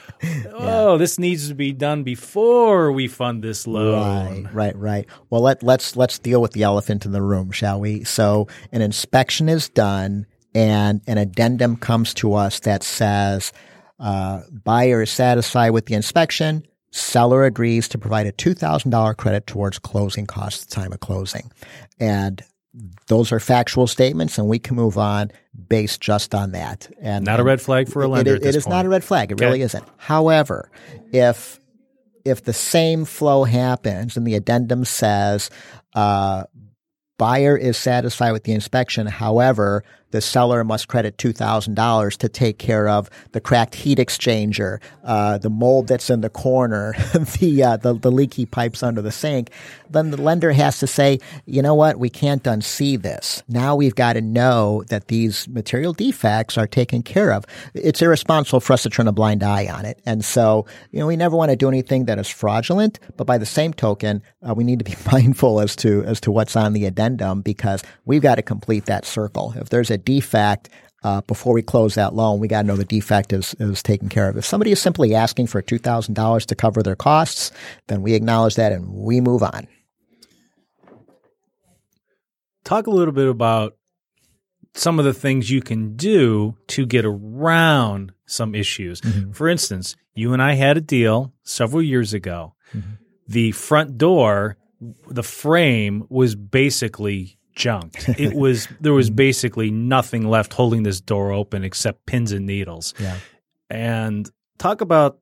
Oh, 0.54 1.00
this 1.00 1.18
needs 1.18 1.48
to 1.48 1.56
be 1.56 1.72
done 1.72 2.04
before 2.04 2.92
we 2.92 3.08
fund 3.08 3.44
this 3.44 3.66
loan. 3.66 4.44
Right, 4.44 4.54
right, 4.54 4.76
right. 4.76 5.06
Well, 5.32 5.42
let 5.42 5.64
let's 5.64 5.96
let's 5.96 6.20
deal 6.20 6.40
with 6.44 6.52
the 6.52 6.62
elephant 6.62 7.08
in 7.08 7.12
the 7.12 7.24
room, 7.24 7.50
shall 7.50 7.80
we? 7.80 8.04
So, 8.04 8.48
an 8.72 8.84
inspection 8.84 9.50
is 9.50 9.68
done 9.70 10.28
and 10.54 11.02
an 11.08 11.18
addendum 11.18 11.78
comes 11.78 12.14
to 12.16 12.34
us 12.34 12.60
that 12.62 12.84
says 12.84 13.54
uh, 14.00 14.42
buyer 14.64 15.04
is 15.04 15.12
satisfied 15.12 15.70
with 15.70 15.86
the 15.86 15.94
inspection. 15.94 16.66
Seller 16.92 17.46
agrees 17.46 17.88
to 17.90 17.98
provide 17.98 18.28
a 18.28 18.34
$2,000 18.34 19.18
credit 19.18 19.48
towards 19.48 19.80
closing 19.80 20.26
costs 20.26 20.64
at 20.64 20.70
the 20.70 20.76
time 20.76 20.92
of 20.92 21.00
closing. 21.00 21.52
And 22.00 22.44
those 23.08 23.32
are 23.32 23.40
factual 23.40 23.88
statements 23.88 24.38
and 24.38 24.48
we 24.48 24.60
can 24.60 24.76
move 24.76 24.98
on 24.98 25.32
based 25.68 26.02
just 26.02 26.34
on 26.34 26.52
that. 26.52 26.90
And 27.02 27.26
not 27.26 27.40
a 27.40 27.44
red 27.44 27.62
flag 27.62 27.90
for 27.90 28.02
a 28.02 28.08
lender. 28.08 28.36
it, 28.36 28.46
it 28.46 28.56
is 28.56 28.64
point. 28.66 28.76
not 28.76 28.86
a 28.86 28.90
red 28.90 29.04
flag. 29.04 29.32
It 29.32 29.36
okay. 29.36 29.46
really 29.46 29.62
isn't. 29.62 29.84
However, 29.98 30.72
if 31.12 31.60
if 32.24 32.44
the 32.44 32.54
same 32.54 33.06
flow 33.06 33.44
happens 33.44 34.16
and 34.16 34.28
the 34.28 34.36
addendum 34.36 34.86
says 34.86 35.50
uh, 35.96 36.44
buyer 37.18 37.58
is 37.58 37.78
satisfied 37.78 38.32
with 38.32 38.44
the 38.44 38.54
inspection, 38.54 39.08
however, 39.08 39.84
the 40.12 40.22
seller 40.22 40.64
must 40.64 40.88
credit 40.88 41.18
$2,000 41.18 42.18
to 42.18 42.30
take 42.30 42.58
care 42.58 42.88
of 42.88 43.10
the 43.32 43.42
cracked 43.42 43.76
heat 43.76 43.98
exchanger, 43.98 44.80
uh, 45.04 45.38
the 45.38 45.50
mold 45.50 45.88
that's 45.88 46.10
in 46.10 46.22
the 46.22 46.30
corner, 46.30 46.94
the, 47.40 47.64
uh, 47.64 47.78
the, 47.78 47.94
the 47.94 48.12
leaky 48.12 48.46
pipes 48.46 48.84
under 48.84 49.02
the 49.02 49.12
sink. 49.12 49.50
Then 49.90 50.12
the 50.12 50.22
lender 50.22 50.52
has 50.52 50.80
to 50.80 50.88
say, 50.88 51.20
you 51.46 51.62
know 51.62 51.76
what, 51.76 52.00
we 52.00 52.10
can't 52.10 52.44
unsee 52.44 53.02
this. 53.02 53.44
Now 53.48 53.76
we've 53.76 53.96
got 53.96 54.14
to 54.14 54.22
know 54.22 54.84
that 54.88 55.08
these 55.08 55.48
material 55.48 55.94
defects 55.94 56.58
are 56.58 56.68
taken 56.68 57.04
care 57.04 57.34
of. 57.34 57.46
It's 57.74 58.02
irresponsible 58.02 58.60
for 58.60 58.74
us 58.74 58.84
to 58.84 58.90
turn 58.90 59.08
a 59.08 59.12
blind 59.12 59.44
eye 59.44 59.68
on 59.68 59.86
it. 59.86 60.00
And 60.06 60.24
so, 60.24 60.66
you 60.92 61.00
know, 61.00 61.08
we 61.08 61.16
never 61.16 61.36
want 61.36 61.52
to 61.52 61.58
do 61.58 61.68
anything 61.68 62.06
that 62.06 62.20
is 62.20 62.30
fraudulent, 62.30 63.00
but 63.18 63.28
by 63.28 63.38
the 63.38 63.46
same 63.46 63.74
token, 63.74 64.22
uh, 64.48 64.54
we 64.54 64.64
need 64.64 64.80
to 64.80 64.86
be 64.86 64.96
mindful 65.12 65.60
as 65.60 65.76
to, 65.78 66.04
as 66.04 66.22
to 66.22 66.32
what's 66.32 66.56
on 66.56 66.74
the 66.74 66.86
addendum 66.86 67.42
because 67.42 67.84
we've 68.06 68.22
got 68.22 68.36
to 68.36 68.42
complete 68.42 68.86
that 68.86 69.06
circle. 69.06 69.54
If 69.56 69.70
there's 69.70 69.92
a 69.92 69.98
defect 70.04 70.70
uh, 71.04 71.22
before 71.22 71.54
we 71.54 71.62
close 71.62 71.96
that 71.96 72.14
loan, 72.14 72.40
we 72.40 72.48
got 72.48 72.62
to 72.62 72.68
know 72.68 72.76
the 72.76 72.86
defect 72.86 73.34
is, 73.34 73.56
is 73.60 73.82
taken 73.82 74.08
care 74.08 74.30
of. 74.30 74.38
If 74.38 74.46
somebody 74.46 74.72
is 74.72 74.80
simply 74.80 75.16
asking 75.16 75.48
for 75.48 75.62
$2,000 75.62 76.46
to 76.46 76.56
cover 76.56 76.84
their 76.84 76.96
costs, 76.96 77.52
then 77.88 78.02
we 78.02 78.14
acknowledge 78.14 78.56
that 78.56 78.72
and 78.72 78.88
we 78.94 79.20
move 79.20 79.42
on. 79.42 79.68
Talk 82.64 82.86
a 82.86 82.92
little 82.92 83.14
bit 83.14 83.28
about 83.28 83.76
some 84.76 85.00
of 85.00 85.06
the 85.06 85.14
things 85.14 85.50
you 85.50 85.62
can 85.62 85.96
do 85.96 86.56
to 86.68 86.86
get 86.86 87.04
around 87.04 88.14
some 88.26 88.54
issues. 88.56 89.02
Mm-hmm. 89.02 89.32
For 89.32 89.50
instance, 89.50 89.96
you 90.14 90.34
and 90.34 90.42
I 90.42 90.54
had 90.54 90.78
a 90.78 90.82
deal 90.82 91.34
several 91.44 91.82
years 91.82 92.14
ago. 92.14 92.54
Mm-hmm. 92.76 92.92
The 93.28 93.52
front 93.52 93.98
door, 93.98 94.58
the 95.08 95.24
frame 95.24 96.06
was 96.10 96.36
basically 96.36 97.38
junked. 97.56 98.10
It 98.20 98.34
was 98.34 98.68
there 98.80 98.94
was 98.94 99.10
basically 99.10 99.72
nothing 99.72 100.28
left 100.28 100.54
holding 100.54 100.84
this 100.84 101.02
door 101.02 101.32
open 101.32 101.64
except 101.64 102.06
pins 102.06 102.32
and 102.32 102.46
needles. 102.46 102.94
Yeah. 103.00 103.18
And 103.70 104.30
talk 104.58 104.82
about 104.82 105.20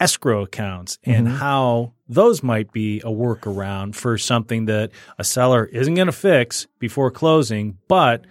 escrow 0.00 0.42
accounts 0.42 0.98
and 1.04 1.26
mm-hmm. 1.26 1.36
how 1.36 1.92
those 2.08 2.42
might 2.42 2.72
be 2.72 3.00
a 3.00 3.10
workaround 3.10 3.94
for 3.94 4.18
something 4.18 4.64
that 4.64 4.90
a 5.18 5.24
seller 5.24 5.66
isn't 5.66 5.94
going 5.94 6.06
to 6.06 6.12
fix 6.12 6.66
before 6.78 7.10
closing, 7.10 7.78
but 7.86 8.24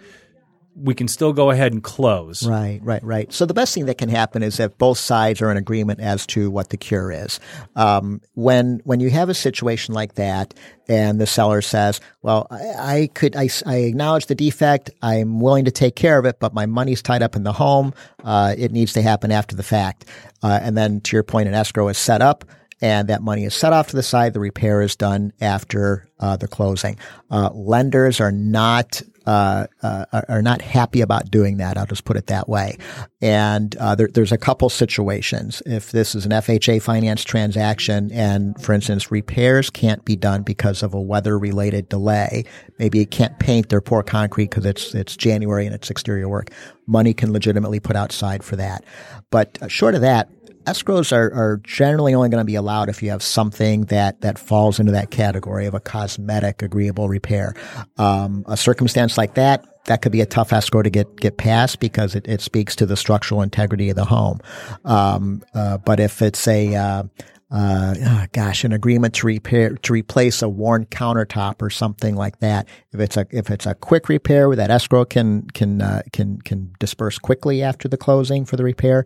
we 0.81 0.95
can 0.95 1.07
still 1.07 1.33
go 1.33 1.51
ahead 1.51 1.73
and 1.73 1.83
close. 1.83 2.45
Right, 2.45 2.79
right, 2.83 3.03
right. 3.03 3.31
So 3.33 3.45
the 3.45 3.53
best 3.53 3.73
thing 3.73 3.85
that 3.85 3.97
can 3.97 4.09
happen 4.09 4.43
is 4.43 4.59
if 4.59 4.77
both 4.77 4.97
sides 4.97 5.41
are 5.41 5.51
in 5.51 5.57
agreement 5.57 5.99
as 5.99 6.25
to 6.27 6.49
what 6.49 6.69
the 6.69 6.77
cure 6.77 7.11
is. 7.11 7.39
Um, 7.75 8.21
when 8.33 8.81
when 8.83 8.99
you 8.99 9.09
have 9.09 9.29
a 9.29 9.33
situation 9.33 9.93
like 9.93 10.15
that, 10.15 10.53
and 10.87 11.19
the 11.19 11.27
seller 11.27 11.61
says, 11.61 11.99
"Well, 12.21 12.47
I, 12.49 12.57
I 12.77 13.09
could, 13.13 13.35
I, 13.35 13.49
I, 13.65 13.77
acknowledge 13.77 14.27
the 14.27 14.35
defect. 14.35 14.89
I'm 15.01 15.39
willing 15.39 15.65
to 15.65 15.71
take 15.71 15.95
care 15.95 16.17
of 16.17 16.25
it, 16.25 16.39
but 16.39 16.53
my 16.53 16.65
money's 16.65 17.01
tied 17.01 17.21
up 17.21 17.35
in 17.35 17.43
the 17.43 17.53
home. 17.53 17.93
Uh, 18.23 18.55
it 18.57 18.71
needs 18.71 18.93
to 18.93 19.01
happen 19.01 19.31
after 19.31 19.55
the 19.55 19.63
fact." 19.63 20.05
Uh, 20.41 20.59
and 20.61 20.77
then, 20.77 21.01
to 21.01 21.15
your 21.15 21.23
point, 21.23 21.47
an 21.47 21.53
escrow 21.53 21.87
is 21.89 21.97
set 21.97 22.21
up 22.21 22.45
and 22.81 23.09
that 23.09 23.21
money 23.21 23.45
is 23.45 23.53
set 23.53 23.73
off 23.73 23.89
to 23.89 23.95
the 23.95 24.03
side. 24.03 24.33
The 24.33 24.39
repair 24.39 24.81
is 24.81 24.95
done 24.95 25.33
after 25.41 26.07
uh, 26.19 26.37
the 26.37 26.47
closing. 26.47 26.97
Uh, 27.29 27.49
lenders 27.53 28.19
are 28.19 28.31
not 28.31 29.01
uh, 29.29 29.67
uh, 29.83 30.21
are 30.27 30.41
not 30.41 30.59
happy 30.59 31.01
about 31.01 31.29
doing 31.29 31.57
that. 31.57 31.77
I'll 31.77 31.85
just 31.85 32.03
put 32.03 32.17
it 32.17 32.25
that 32.27 32.49
way. 32.49 32.79
And 33.21 33.75
uh, 33.75 33.93
there, 33.93 34.07
there's 34.11 34.31
a 34.31 34.39
couple 34.39 34.69
situations. 34.69 35.61
If 35.67 35.91
this 35.91 36.15
is 36.15 36.25
an 36.25 36.31
FHA 36.31 36.81
finance 36.81 37.23
transaction, 37.23 38.11
and 38.11 38.59
for 38.59 38.73
instance, 38.73 39.11
repairs 39.11 39.69
can't 39.69 40.03
be 40.03 40.15
done 40.15 40.41
because 40.41 40.81
of 40.81 40.95
a 40.95 40.99
weather 40.99 41.37
related 41.37 41.89
delay, 41.89 42.43
maybe 42.79 43.01
it 43.01 43.11
can't 43.11 43.37
paint 43.37 43.69
their 43.69 43.81
poor 43.81 44.01
concrete 44.01 44.49
because 44.49 44.65
it's 44.65 44.95
it's 44.95 45.15
January 45.15 45.67
and 45.67 45.75
it's 45.75 45.91
exterior 45.91 46.27
work. 46.27 46.49
Money 46.87 47.13
can 47.13 47.31
legitimately 47.31 47.79
put 47.79 47.95
outside 47.95 48.43
for 48.43 48.55
that. 48.55 48.83
But 49.29 49.59
uh, 49.61 49.67
short 49.67 49.93
of 49.93 50.01
that, 50.01 50.27
escrows 50.69 51.11
are, 51.11 51.33
are 51.33 51.57
generally 51.63 52.13
only 52.13 52.29
going 52.29 52.41
to 52.41 52.45
be 52.45 52.55
allowed 52.55 52.89
if 52.89 53.01
you 53.01 53.09
have 53.09 53.23
something 53.23 53.85
that, 53.85 54.21
that 54.21 54.37
falls 54.37 54.79
into 54.79 54.91
that 54.91 55.09
category 55.09 55.65
of 55.65 55.73
a 55.73 55.79
cosmetic 55.79 56.61
agreeable 56.61 57.09
repair. 57.09 57.53
Um, 57.97 58.43
a 58.47 58.55
circumstance 58.55 59.17
like 59.17 59.33
that, 59.33 59.65
that 59.85 60.01
could 60.01 60.11
be 60.11 60.21
a 60.21 60.25
tough 60.25 60.53
escrow 60.53 60.83
to 60.83 60.89
get, 60.89 61.15
get 61.17 61.37
passed 61.37 61.79
because 61.79 62.13
it, 62.15 62.27
it 62.27 62.41
speaks 62.41 62.75
to 62.75 62.85
the 62.85 62.95
structural 62.95 63.41
integrity 63.41 63.89
of 63.89 63.95
the 63.95 64.05
home. 64.05 64.39
Um, 64.85 65.43
uh, 65.55 65.77
but 65.79 65.99
if 65.99 66.21
it's 66.21 66.47
a, 66.47 66.75
uh, 66.75 67.03
uh, 67.51 67.95
oh 67.99 68.25
gosh, 68.31 68.63
an 68.63 68.71
agreement 68.73 69.15
to 69.15 69.25
repair, 69.25 69.75
to 69.75 69.93
replace 69.93 70.43
a 70.43 70.49
worn 70.49 70.85
countertop 70.85 71.61
or 71.63 71.69
something 71.71 72.15
like 72.15 72.39
that. 72.39 72.67
If 72.91 72.99
it's 72.99 73.17
a, 73.17 73.25
if 73.31 73.49
it's 73.49 73.65
a 73.65 73.73
quick 73.73 74.07
repair 74.07 74.47
where 74.47 74.57
that 74.57 74.69
escrow 74.69 75.03
can, 75.03 75.47
can, 75.55 75.81
uh, 75.81 76.03
can, 76.13 76.39
can 76.41 76.71
disperse 76.79 77.17
quickly 77.17 77.63
after 77.63 77.87
the 77.87 77.97
closing 77.97 78.45
for 78.45 78.55
the 78.55 78.63
repair, 78.63 79.05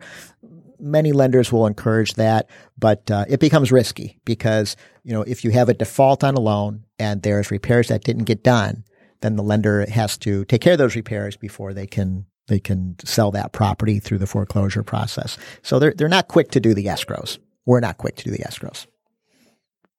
many 0.80 1.12
lenders 1.12 1.52
will 1.52 1.68
encourage 1.68 2.14
that, 2.16 2.50
but 2.78 3.10
uh, 3.10 3.26
it 3.28 3.40
becomes 3.40 3.72
risky 3.72 4.20
because 4.26 4.76
you 5.04 5.14
know 5.14 5.22
if 5.24 5.44
you 5.44 5.52
have 5.52 5.70
a 5.70 5.74
default 5.74 6.24
on 6.24 6.36
a 6.36 6.40
loan 6.40 6.86
and 7.00 7.22
there's 7.22 7.52
repairs 7.52 7.88
that 7.88 8.04
didn't 8.04 8.26
get 8.26 8.44
done, 8.44 8.84
then 9.22 9.36
the 9.36 9.44
lender 9.44 9.90
has 9.90 10.18
to 10.20 10.46
take 10.46 10.62
care 10.62 10.74
of 10.74 10.80
those 10.80 10.96
repairs 10.96 11.36
before 11.36 11.74
they 11.74 11.88
can 11.88 12.26
they 12.48 12.60
can 12.60 12.96
sell 13.04 13.32
that 13.32 13.54
property 13.54 14.00
through 14.00 14.18
the 14.18 14.28
foreclosure 14.28 14.84
process. 14.84 15.38
So 15.62 15.80
they're 15.80 15.94
they're 15.96 16.10
not 16.10 16.28
quick 16.28 16.52
to 16.52 16.60
do 16.60 16.74
the 16.74 16.86
escrows. 16.86 17.40
We're 17.66 17.80
not 17.80 17.98
quick 17.98 18.16
to 18.18 18.24
do 18.26 18.32
the 18.32 18.44
escrows. 18.44 18.86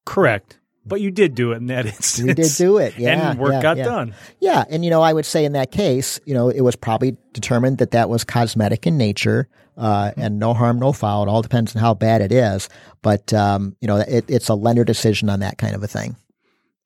Correct. 0.04 0.58
But 0.87 1.01
you 1.01 1.11
did 1.11 1.35
do 1.35 1.53
it 1.53 1.57
in 1.57 1.66
that 1.66 1.87
instance. 1.87 2.27
We 2.27 2.35
did 2.35 2.51
do 2.57 2.79
it, 2.79 2.94
yeah. 2.99 3.31
and 3.31 3.38
work 3.38 3.53
yeah, 3.53 3.62
got 3.62 3.77
yeah. 3.77 3.85
done. 3.85 4.14
Yeah, 4.40 4.64
and 4.68 4.85
you 4.85 4.90
know, 4.90 5.03
I 5.03 5.12
would 5.12 5.27
say 5.27 5.44
in 5.44 5.53
that 5.53 5.70
case, 5.70 6.20
you 6.25 6.35
know, 6.35 6.49
it 6.49 6.61
was 6.61 6.77
probably 6.77 7.16
determined 7.33 7.79
that 7.79 7.92
that 7.92 8.09
was 8.09 8.25
cosmetic 8.25 8.87
in 8.87 8.99
nature, 8.99 9.49
uh, 9.77 10.12
and 10.16 10.38
no 10.38 10.53
harm, 10.53 10.79
no 10.79 10.92
foul. 10.92 11.23
It 11.23 11.29
all 11.29 11.42
depends 11.42 11.75
on 11.75 11.81
how 11.81 11.94
bad 11.94 12.20
it 12.20 12.33
is, 12.33 12.68
but 13.03 13.33
um, 13.33 13.77
you 13.81 13.88
know, 13.88 13.97
it, 13.97 14.27
it's 14.29 14.49
a 14.49 14.55
lender 14.55 14.85
decision 14.85 15.31
on 15.31 15.40
that 15.40 15.59
kind 15.59 15.75
of 15.75 15.83
a 15.83 15.88
thing. 15.88 16.16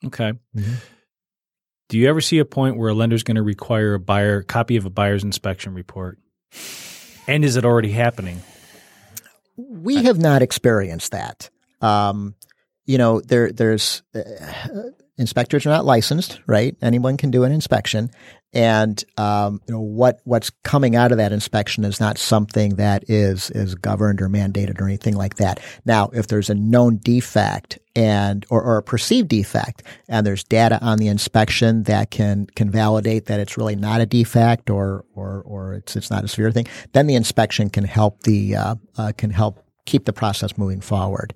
Okay. 0.04 0.32
Mm-hmm. 0.56 0.74
Do 1.88 1.98
you 1.98 2.08
ever 2.08 2.20
see 2.20 2.38
a 2.38 2.44
point 2.44 2.76
where 2.76 2.90
a 2.90 2.94
lender's 2.94 3.22
going 3.22 3.36
to 3.36 3.42
require 3.42 3.94
a 3.94 4.00
buyer 4.00 4.42
copy 4.42 4.76
of 4.76 4.84
a 4.84 4.90
buyer's 4.90 5.24
inspection 5.24 5.74
report? 5.74 6.18
And 7.26 7.44
is 7.44 7.56
it 7.56 7.64
already 7.64 7.90
happening? 7.90 8.42
We 9.56 10.04
have 10.04 10.18
not 10.18 10.42
experienced 10.42 11.12
that. 11.12 11.50
Um, 11.80 12.34
you 12.88 12.96
know, 12.96 13.20
there 13.20 13.52
there's 13.52 14.02
uh, 14.14 14.22
inspectors 15.18 15.66
are 15.66 15.70
not 15.70 15.84
licensed, 15.84 16.40
right? 16.46 16.74
Anyone 16.80 17.18
can 17.18 17.30
do 17.30 17.44
an 17.44 17.52
inspection, 17.52 18.10
and 18.54 19.04
um, 19.18 19.60
you 19.68 19.74
know 19.74 19.80
what 19.80 20.20
what's 20.24 20.48
coming 20.64 20.96
out 20.96 21.12
of 21.12 21.18
that 21.18 21.30
inspection 21.30 21.84
is 21.84 22.00
not 22.00 22.16
something 22.16 22.76
that 22.76 23.04
is 23.06 23.50
is 23.50 23.74
governed 23.74 24.22
or 24.22 24.30
mandated 24.30 24.80
or 24.80 24.86
anything 24.86 25.14
like 25.16 25.34
that. 25.34 25.60
Now, 25.84 26.08
if 26.14 26.28
there's 26.28 26.48
a 26.48 26.54
known 26.54 26.96
defect 26.96 27.78
and 27.94 28.46
or, 28.48 28.62
or 28.62 28.78
a 28.78 28.82
perceived 28.82 29.28
defect, 29.28 29.82
and 30.08 30.26
there's 30.26 30.42
data 30.42 30.78
on 30.80 30.96
the 30.96 31.08
inspection 31.08 31.82
that 31.82 32.10
can 32.10 32.46
can 32.56 32.70
validate 32.70 33.26
that 33.26 33.38
it's 33.38 33.58
really 33.58 33.76
not 33.76 34.00
a 34.00 34.06
defect 34.06 34.70
or 34.70 35.04
or 35.14 35.42
or 35.44 35.74
it's 35.74 35.94
it's 35.94 36.10
not 36.10 36.24
a 36.24 36.28
severe 36.28 36.52
thing, 36.52 36.66
then 36.92 37.06
the 37.06 37.16
inspection 37.16 37.68
can 37.68 37.84
help 37.84 38.22
the 38.22 38.56
uh, 38.56 38.76
uh, 38.96 39.12
can 39.18 39.28
help 39.28 39.62
keep 39.84 40.06
the 40.06 40.12
process 40.14 40.56
moving 40.56 40.80
forward. 40.80 41.34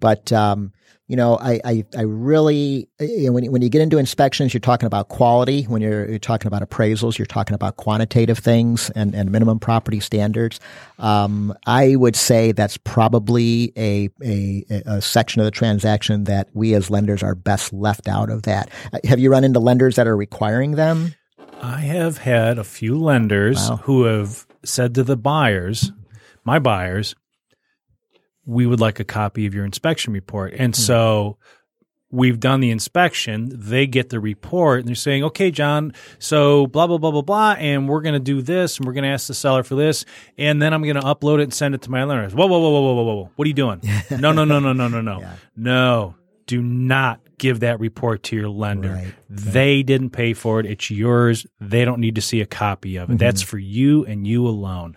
But 0.00 0.32
um, 0.32 0.72
you 1.12 1.16
know, 1.16 1.36
I, 1.36 1.60
I, 1.62 1.84
I 1.94 2.00
really, 2.04 2.88
you 2.98 3.26
know, 3.26 3.32
when, 3.32 3.52
when 3.52 3.60
you 3.60 3.68
get 3.68 3.82
into 3.82 3.98
inspections, 3.98 4.54
you're 4.54 4.62
talking 4.62 4.86
about 4.86 5.10
quality. 5.10 5.64
When 5.64 5.82
you're, 5.82 6.08
you're 6.08 6.18
talking 6.18 6.46
about 6.46 6.66
appraisals, 6.66 7.18
you're 7.18 7.26
talking 7.26 7.54
about 7.54 7.76
quantitative 7.76 8.38
things 8.38 8.88
and, 8.96 9.14
and 9.14 9.30
minimum 9.30 9.58
property 9.58 10.00
standards. 10.00 10.58
Um, 10.98 11.52
I 11.66 11.96
would 11.96 12.16
say 12.16 12.52
that's 12.52 12.78
probably 12.78 13.74
a, 13.76 14.08
a, 14.24 14.64
a 14.86 15.02
section 15.02 15.42
of 15.42 15.44
the 15.44 15.50
transaction 15.50 16.24
that 16.24 16.48
we 16.54 16.72
as 16.72 16.88
lenders 16.88 17.22
are 17.22 17.34
best 17.34 17.74
left 17.74 18.08
out 18.08 18.30
of 18.30 18.44
that. 18.44 18.70
Uh, 18.90 18.98
have 19.04 19.20
you 19.20 19.30
run 19.30 19.44
into 19.44 19.60
lenders 19.60 19.96
that 19.96 20.06
are 20.06 20.16
requiring 20.16 20.76
them? 20.76 21.14
I 21.60 21.80
have 21.80 22.16
had 22.16 22.56
a 22.58 22.64
few 22.64 22.98
lenders 22.98 23.68
wow. 23.68 23.76
who 23.82 24.04
have 24.04 24.46
said 24.64 24.94
to 24.94 25.02
the 25.02 25.18
buyers, 25.18 25.92
my 26.42 26.58
buyers, 26.58 27.14
we 28.44 28.66
would 28.66 28.80
like 28.80 29.00
a 29.00 29.04
copy 29.04 29.46
of 29.46 29.54
your 29.54 29.64
inspection 29.64 30.12
report. 30.12 30.54
And 30.56 30.72
mm-hmm. 30.72 30.82
so 30.82 31.38
we've 32.12 32.38
done 32.38 32.60
the 32.60 32.70
inspection, 32.70 33.50
they 33.52 33.86
get 33.86 34.10
the 34.10 34.20
report 34.20 34.80
and 34.80 34.88
they're 34.88 34.94
saying, 34.94 35.24
okay, 35.24 35.50
John, 35.50 35.94
so 36.18 36.66
blah, 36.66 36.86
blah, 36.86 36.98
blah, 36.98 37.10
blah, 37.10 37.22
blah, 37.22 37.52
and 37.58 37.88
we're 37.88 38.02
going 38.02 38.12
to 38.12 38.20
do 38.20 38.42
this 38.42 38.76
and 38.76 38.86
we're 38.86 38.92
going 38.92 39.04
to 39.04 39.10
ask 39.10 39.26
the 39.26 39.34
seller 39.34 39.62
for 39.62 39.74
this. 39.74 40.04
And 40.36 40.60
then 40.60 40.74
I'm 40.74 40.82
going 40.82 40.96
to 40.96 41.02
upload 41.02 41.40
it 41.40 41.44
and 41.44 41.54
send 41.54 41.74
it 41.74 41.82
to 41.82 41.90
my 41.90 42.04
lender. 42.04 42.28
Whoa, 42.28 42.46
whoa, 42.46 42.58
whoa, 42.58 42.70
whoa, 42.70 42.80
whoa, 42.80 42.94
whoa, 42.94 43.14
whoa. 43.14 43.30
What 43.34 43.46
are 43.46 43.48
you 43.48 43.54
doing? 43.54 43.80
no, 44.10 44.32
no, 44.32 44.44
no, 44.44 44.60
no, 44.60 44.72
no, 44.72 44.88
no, 44.88 45.00
no. 45.00 45.20
Yeah. 45.20 45.34
No, 45.56 46.14
do 46.46 46.60
not 46.60 47.20
give 47.38 47.60
that 47.60 47.80
report 47.80 48.22
to 48.24 48.36
your 48.36 48.48
lender. 48.50 48.92
Right, 48.92 49.14
they 49.28 49.82
didn't 49.82 50.10
pay 50.10 50.34
for 50.34 50.60
it. 50.60 50.66
It's 50.66 50.90
yours. 50.90 51.46
They 51.60 51.84
don't 51.84 52.00
need 52.00 52.16
to 52.16 52.20
see 52.20 52.40
a 52.40 52.46
copy 52.46 52.96
of 52.96 53.08
it. 53.08 53.14
Mm-hmm. 53.14 53.18
That's 53.18 53.42
for 53.42 53.58
you 53.58 54.04
and 54.04 54.26
you 54.26 54.46
alone 54.46 54.96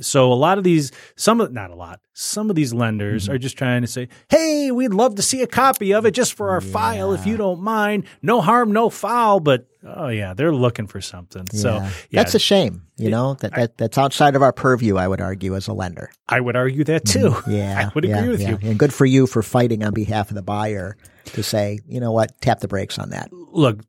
so 0.00 0.32
a 0.32 0.34
lot 0.34 0.58
of 0.58 0.64
these, 0.64 0.92
some 1.16 1.40
of 1.40 1.52
not 1.52 1.70
a 1.70 1.74
lot, 1.74 2.00
some 2.12 2.50
of 2.50 2.56
these 2.56 2.72
lenders 2.72 3.24
mm-hmm. 3.24 3.34
are 3.34 3.38
just 3.38 3.56
trying 3.56 3.82
to 3.82 3.86
say, 3.86 4.08
"Hey, 4.28 4.70
we'd 4.70 4.94
love 4.94 5.16
to 5.16 5.22
see 5.22 5.42
a 5.42 5.46
copy 5.46 5.92
of 5.92 6.06
it 6.06 6.12
just 6.12 6.34
for 6.34 6.50
our 6.50 6.62
yeah. 6.62 6.72
file, 6.72 7.12
if 7.12 7.26
you 7.26 7.36
don't 7.36 7.60
mind. 7.60 8.04
No 8.22 8.40
harm, 8.40 8.72
no 8.72 8.90
foul." 8.90 9.40
But 9.40 9.66
oh 9.84 10.08
yeah, 10.08 10.34
they're 10.34 10.54
looking 10.54 10.86
for 10.86 11.00
something. 11.00 11.46
Yeah. 11.52 11.60
So 11.60 11.74
yeah. 11.76 11.90
that's 12.12 12.34
a 12.34 12.38
shame. 12.38 12.86
You 12.96 13.10
know 13.10 13.34
that, 13.34 13.54
that 13.54 13.78
that's 13.78 13.98
outside 13.98 14.36
of 14.36 14.42
our 14.42 14.52
purview. 14.52 14.96
I 14.96 15.08
would 15.08 15.20
argue 15.20 15.56
as 15.56 15.68
a 15.68 15.72
lender. 15.72 16.10
I 16.28 16.40
would 16.40 16.56
argue 16.56 16.84
that 16.84 17.04
too. 17.04 17.30
Mm-hmm. 17.30 17.50
Yeah, 17.54 17.88
I 17.88 17.92
would 17.94 18.04
agree 18.04 18.28
with 18.28 18.40
you. 18.40 18.58
And 18.62 18.78
good 18.78 18.92
for 18.92 19.06
you 19.06 19.26
for 19.26 19.42
fighting 19.42 19.84
on 19.84 19.92
behalf 19.92 20.30
of 20.30 20.34
the 20.34 20.42
buyer 20.42 20.96
to 21.26 21.42
say, 21.42 21.80
you 21.86 22.00
know 22.00 22.12
what, 22.12 22.40
tap 22.40 22.60
the 22.60 22.68
brakes 22.68 22.98
on 22.98 23.10
that. 23.10 23.32
Look, 23.32 23.80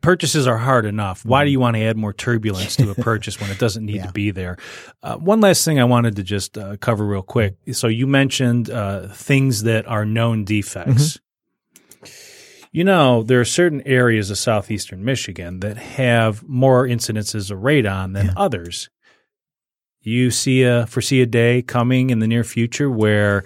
purchases 0.00 0.46
are 0.46 0.58
hard 0.58 0.84
enough. 0.84 1.24
Why 1.24 1.44
do 1.44 1.46
mm-hmm. 1.46 1.52
you 1.52 1.60
want 1.60 1.76
to 1.76 1.82
add 1.82 1.96
more 1.96 2.12
turbulence 2.12 2.76
to 2.76 2.90
a 2.90 2.94
purchase 3.02 3.40
when 3.40 3.50
it 3.50 3.58
doesn't 3.58 3.84
need 3.84 3.96
yeah. 3.96 4.06
to 4.06 4.12
be 4.12 4.30
there? 4.30 4.56
Uh, 5.02 5.16
one 5.16 5.40
last 5.40 5.64
thing 5.64 5.80
I 5.80 5.84
wanted 5.84 6.16
to 6.16 6.22
just 6.22 6.58
uh, 6.58 6.76
cover 6.76 7.06
real 7.06 7.22
quick. 7.22 7.56
So 7.72 7.88
you 7.88 8.06
mentioned 8.06 8.70
uh, 8.70 9.08
things 9.08 9.64
that 9.64 9.86
are 9.86 10.04
known 10.04 10.44
defects. 10.44 11.18
Mm-hmm. 11.18 11.24
You 12.72 12.84
know, 12.84 13.24
there 13.24 13.40
are 13.40 13.44
certain 13.44 13.82
areas 13.84 14.30
of 14.30 14.38
southeastern 14.38 15.04
Michigan 15.04 15.60
that 15.60 15.76
have 15.76 16.46
more 16.48 16.86
incidences 16.86 17.50
of 17.50 17.58
radon 17.58 18.14
than 18.14 18.26
yeah. 18.26 18.32
others. 18.36 18.88
You 20.02 20.30
see 20.30 20.62
a 20.62 20.86
foresee 20.86 21.20
a 21.20 21.26
day 21.26 21.62
coming 21.62 22.10
in 22.10 22.20
the 22.20 22.26
near 22.26 22.44
future 22.44 22.90
where 22.90 23.44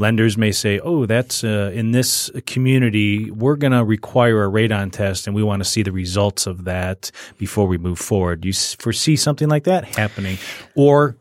lenders 0.00 0.36
may 0.36 0.50
say, 0.50 0.80
"Oh, 0.80 1.06
that's 1.06 1.44
uh, 1.44 1.70
in 1.74 1.92
this 1.92 2.30
community. 2.46 3.30
We're 3.30 3.56
going 3.56 3.72
to 3.72 3.84
require 3.84 4.44
a 4.44 4.48
radon 4.48 4.90
test, 4.90 5.26
and 5.26 5.36
we 5.36 5.42
want 5.42 5.62
to 5.62 5.68
see 5.68 5.82
the 5.82 5.92
results 5.92 6.46
of 6.46 6.64
that 6.64 7.10
before 7.38 7.66
we 7.66 7.78
move 7.78 7.98
forward." 7.98 8.40
Do 8.40 8.48
you 8.48 8.54
foresee 8.54 9.16
something 9.16 9.48
like 9.48 9.64
that 9.64 9.84
happening, 9.84 10.38
or 10.74 11.16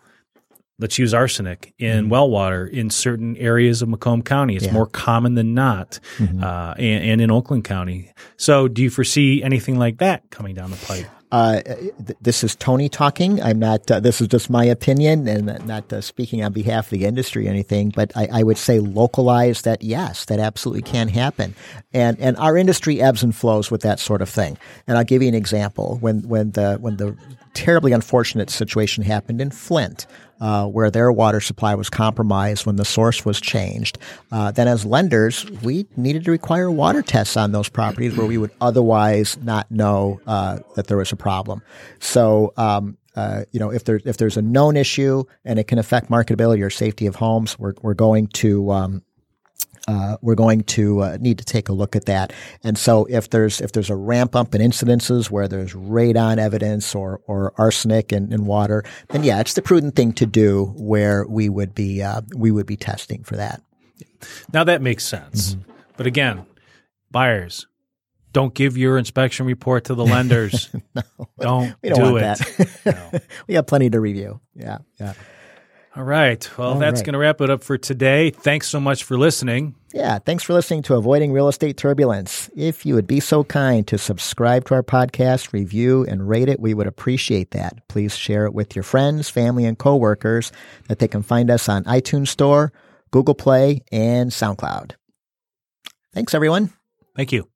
let's 0.79 0.97
use 0.97 1.13
arsenic 1.13 1.73
in 1.77 2.03
mm-hmm. 2.03 2.09
well 2.09 2.29
water 2.29 2.65
in 2.65 2.89
certain 2.89 3.35
areas 3.37 3.81
of 3.81 3.89
Macomb 3.89 4.23
County. 4.23 4.55
It's 4.55 4.65
yeah. 4.65 4.73
more 4.73 4.87
common 4.87 5.35
than 5.35 5.53
not, 5.53 5.99
mm-hmm. 6.17 6.43
uh, 6.43 6.73
and, 6.77 7.03
and, 7.03 7.21
in 7.21 7.29
Oakland 7.29 7.65
County. 7.65 8.11
So, 8.37 8.67
do 8.67 8.81
you 8.81 8.89
foresee 8.89 9.43
anything 9.43 9.77
like 9.77 9.97
that 9.97 10.29
coming 10.31 10.55
down 10.55 10.71
the 10.71 10.77
pipe? 10.77 11.05
Uh, 11.31 11.61
th- 11.61 12.17
this 12.21 12.43
is 12.43 12.55
Tony 12.55 12.89
talking. 12.89 13.41
I'm 13.41 13.59
not. 13.59 13.89
Uh, 13.89 13.99
this 13.99 14.19
is 14.19 14.27
just 14.27 14.49
my 14.49 14.65
opinion, 14.65 15.27
and 15.27 15.65
not 15.67 15.91
uh, 15.93 16.01
speaking 16.01 16.43
on 16.43 16.53
behalf 16.53 16.87
of 16.87 16.91
the 16.91 17.05
industry 17.05 17.45
or 17.45 17.51
anything. 17.51 17.89
But 17.89 18.11
I, 18.15 18.27
I, 18.31 18.43
would 18.43 18.57
say 18.57 18.79
localize 18.79 19.61
that. 19.61 19.83
Yes, 19.83 20.25
that 20.25 20.39
absolutely 20.39 20.81
can 20.81 21.07
happen, 21.07 21.53
and 21.93 22.19
and 22.19 22.35
our 22.37 22.57
industry 22.57 22.99
ebbs 22.99 23.21
and 23.21 23.35
flows 23.35 23.69
with 23.69 23.81
that 23.81 23.99
sort 23.99 24.23
of 24.23 24.29
thing. 24.29 24.57
And 24.87 24.97
I'll 24.97 25.03
give 25.03 25.21
you 25.21 25.27
an 25.27 25.35
example. 25.35 25.97
When 26.01 26.27
when 26.27 26.51
the 26.51 26.77
when 26.81 26.97
the 26.97 27.15
terribly 27.53 27.91
unfortunate 27.91 28.49
situation 28.49 29.03
happened 29.03 29.39
in 29.39 29.51
Flint, 29.51 30.07
uh, 30.39 30.65
where 30.65 30.89
their 30.89 31.11
water 31.11 31.41
supply 31.41 31.75
was 31.75 31.89
compromised 31.89 32.65
when 32.65 32.75
the 32.75 32.85
source 32.85 33.25
was 33.25 33.39
changed. 33.39 33.97
Uh, 34.31 34.51
then, 34.51 34.67
as 34.67 34.85
lenders, 34.85 35.49
we 35.63 35.85
needed 35.97 36.25
to 36.25 36.31
require 36.31 36.71
water 36.71 37.01
tests 37.01 37.37
on 37.37 37.51
those 37.51 37.69
properties 37.69 38.15
where 38.15 38.27
we 38.27 38.37
would 38.37 38.51
otherwise 38.61 39.37
not 39.37 39.69
know 39.71 40.19
uh, 40.27 40.59
that 40.75 40.87
there 40.87 40.97
was 40.97 41.11
a 41.11 41.15
problem. 41.15 41.61
So, 41.99 42.53
um, 42.57 42.97
uh, 43.15 43.43
you 43.51 43.59
know, 43.59 43.71
if 43.71 43.83
there's 43.83 44.03
if 44.05 44.17
there's 44.17 44.37
a 44.37 44.41
known 44.41 44.77
issue 44.77 45.23
and 45.43 45.59
it 45.59 45.67
can 45.67 45.79
affect 45.79 46.09
marketability 46.09 46.63
or 46.63 46.69
safety 46.69 47.05
of 47.05 47.15
homes, 47.15 47.57
we're 47.59 47.73
we're 47.81 47.93
going 47.93 48.27
to 48.27 48.71
um, 48.71 49.03
uh, 49.89 50.17
we're 50.21 50.35
going 50.35 50.61
to 50.61 50.99
uh, 50.99 51.17
need 51.19 51.39
to 51.39 51.45
take 51.45 51.67
a 51.67 51.73
look 51.73 51.95
at 51.95 52.05
that. 52.05 52.31
And 52.63 52.77
so, 52.77 53.05
if 53.05 53.31
there's 53.31 53.59
if 53.59 53.71
there's 53.71 53.89
a 53.89 53.95
ramp 53.95 54.35
up 54.35 54.53
in 54.53 54.61
incidences 54.61 55.31
where 55.31 55.47
there's 55.47 55.73
radon 55.73 56.37
evidence 56.37 56.93
or 56.93 57.21
or 57.25 57.53
arsenic 57.57 58.13
in, 58.13 58.31
in 58.31 58.45
water, 58.45 58.83
then 59.09 59.23
yeah, 59.23 59.39
it's 59.39 59.53
the 59.53 59.63
prudent 59.63 59.95
thing 59.95 60.13
to 60.13 60.27
do 60.27 60.73
where 60.77 61.25
we 61.27 61.49
would 61.49 61.73
be 61.73 62.03
uh, 62.03 62.21
we 62.35 62.51
would 62.51 62.67
be 62.67 62.77
testing 62.77 63.23
for 63.23 63.35
that. 63.35 63.63
Now 64.53 64.63
that 64.63 64.81
makes 64.81 65.05
sense, 65.05 65.55
mm-hmm. 65.55 65.71
but 65.97 66.05
again, 66.05 66.45
buyers. 67.11 67.65
Don't 68.31 68.53
give 68.53 68.77
your 68.77 68.99
inspection 68.99 69.47
report 69.47 69.85
to 69.85 69.95
the 69.95 70.05
lenders. 70.05 70.69
no, 70.95 71.01
don't, 71.39 71.75
we 71.81 71.89
don't 71.89 71.99
do 71.99 72.17
it. 72.17 72.21
that. 72.21 72.69
no. 72.85 73.19
we 73.47 73.55
have 73.55 73.65
plenty 73.65 73.89
to 73.89 73.99
review. 73.99 74.39
Yeah, 74.53 74.77
yeah. 74.99 75.13
All 75.99 76.05
right. 76.05 76.49
Well, 76.57 76.69
All 76.69 76.79
that's 76.79 77.01
right. 77.01 77.05
going 77.07 77.13
to 77.13 77.19
wrap 77.19 77.41
it 77.41 77.49
up 77.49 77.61
for 77.61 77.77
today. 77.77 78.29
Thanks 78.29 78.69
so 78.69 78.79
much 78.79 79.03
for 79.03 79.17
listening. 79.17 79.75
Yeah, 79.93 80.17
thanks 80.19 80.45
for 80.45 80.53
listening 80.53 80.81
to 80.83 80.95
Avoiding 80.95 81.33
Real 81.33 81.49
Estate 81.49 81.75
Turbulence. 81.75 82.49
If 82.55 82.85
you 82.85 82.95
would 82.95 83.05
be 83.05 83.19
so 83.19 83.43
kind 83.43 83.85
to 83.87 83.97
subscribe 83.97 84.63
to 84.67 84.75
our 84.75 84.83
podcast, 84.83 85.51
review, 85.51 86.05
and 86.05 86.29
rate 86.29 86.47
it, 86.47 86.61
we 86.61 86.73
would 86.73 86.87
appreciate 86.87 87.51
that. 87.51 87.85
Please 87.89 88.15
share 88.15 88.45
it 88.45 88.53
with 88.53 88.77
your 88.77 88.83
friends, 88.83 89.27
family, 89.29 89.65
and 89.65 89.77
coworkers 89.77 90.53
that 90.87 90.99
they 90.99 91.07
can 91.09 91.21
find 91.21 91.51
us 91.51 91.67
on 91.67 91.83
iTunes 91.83 92.29
Store, 92.29 92.71
Google 93.11 93.35
Play, 93.35 93.81
and 93.91 94.31
SoundCloud. 94.31 94.93
Thanks, 96.13 96.33
everyone. 96.33 96.71
Thank 97.17 97.33
you. 97.33 97.49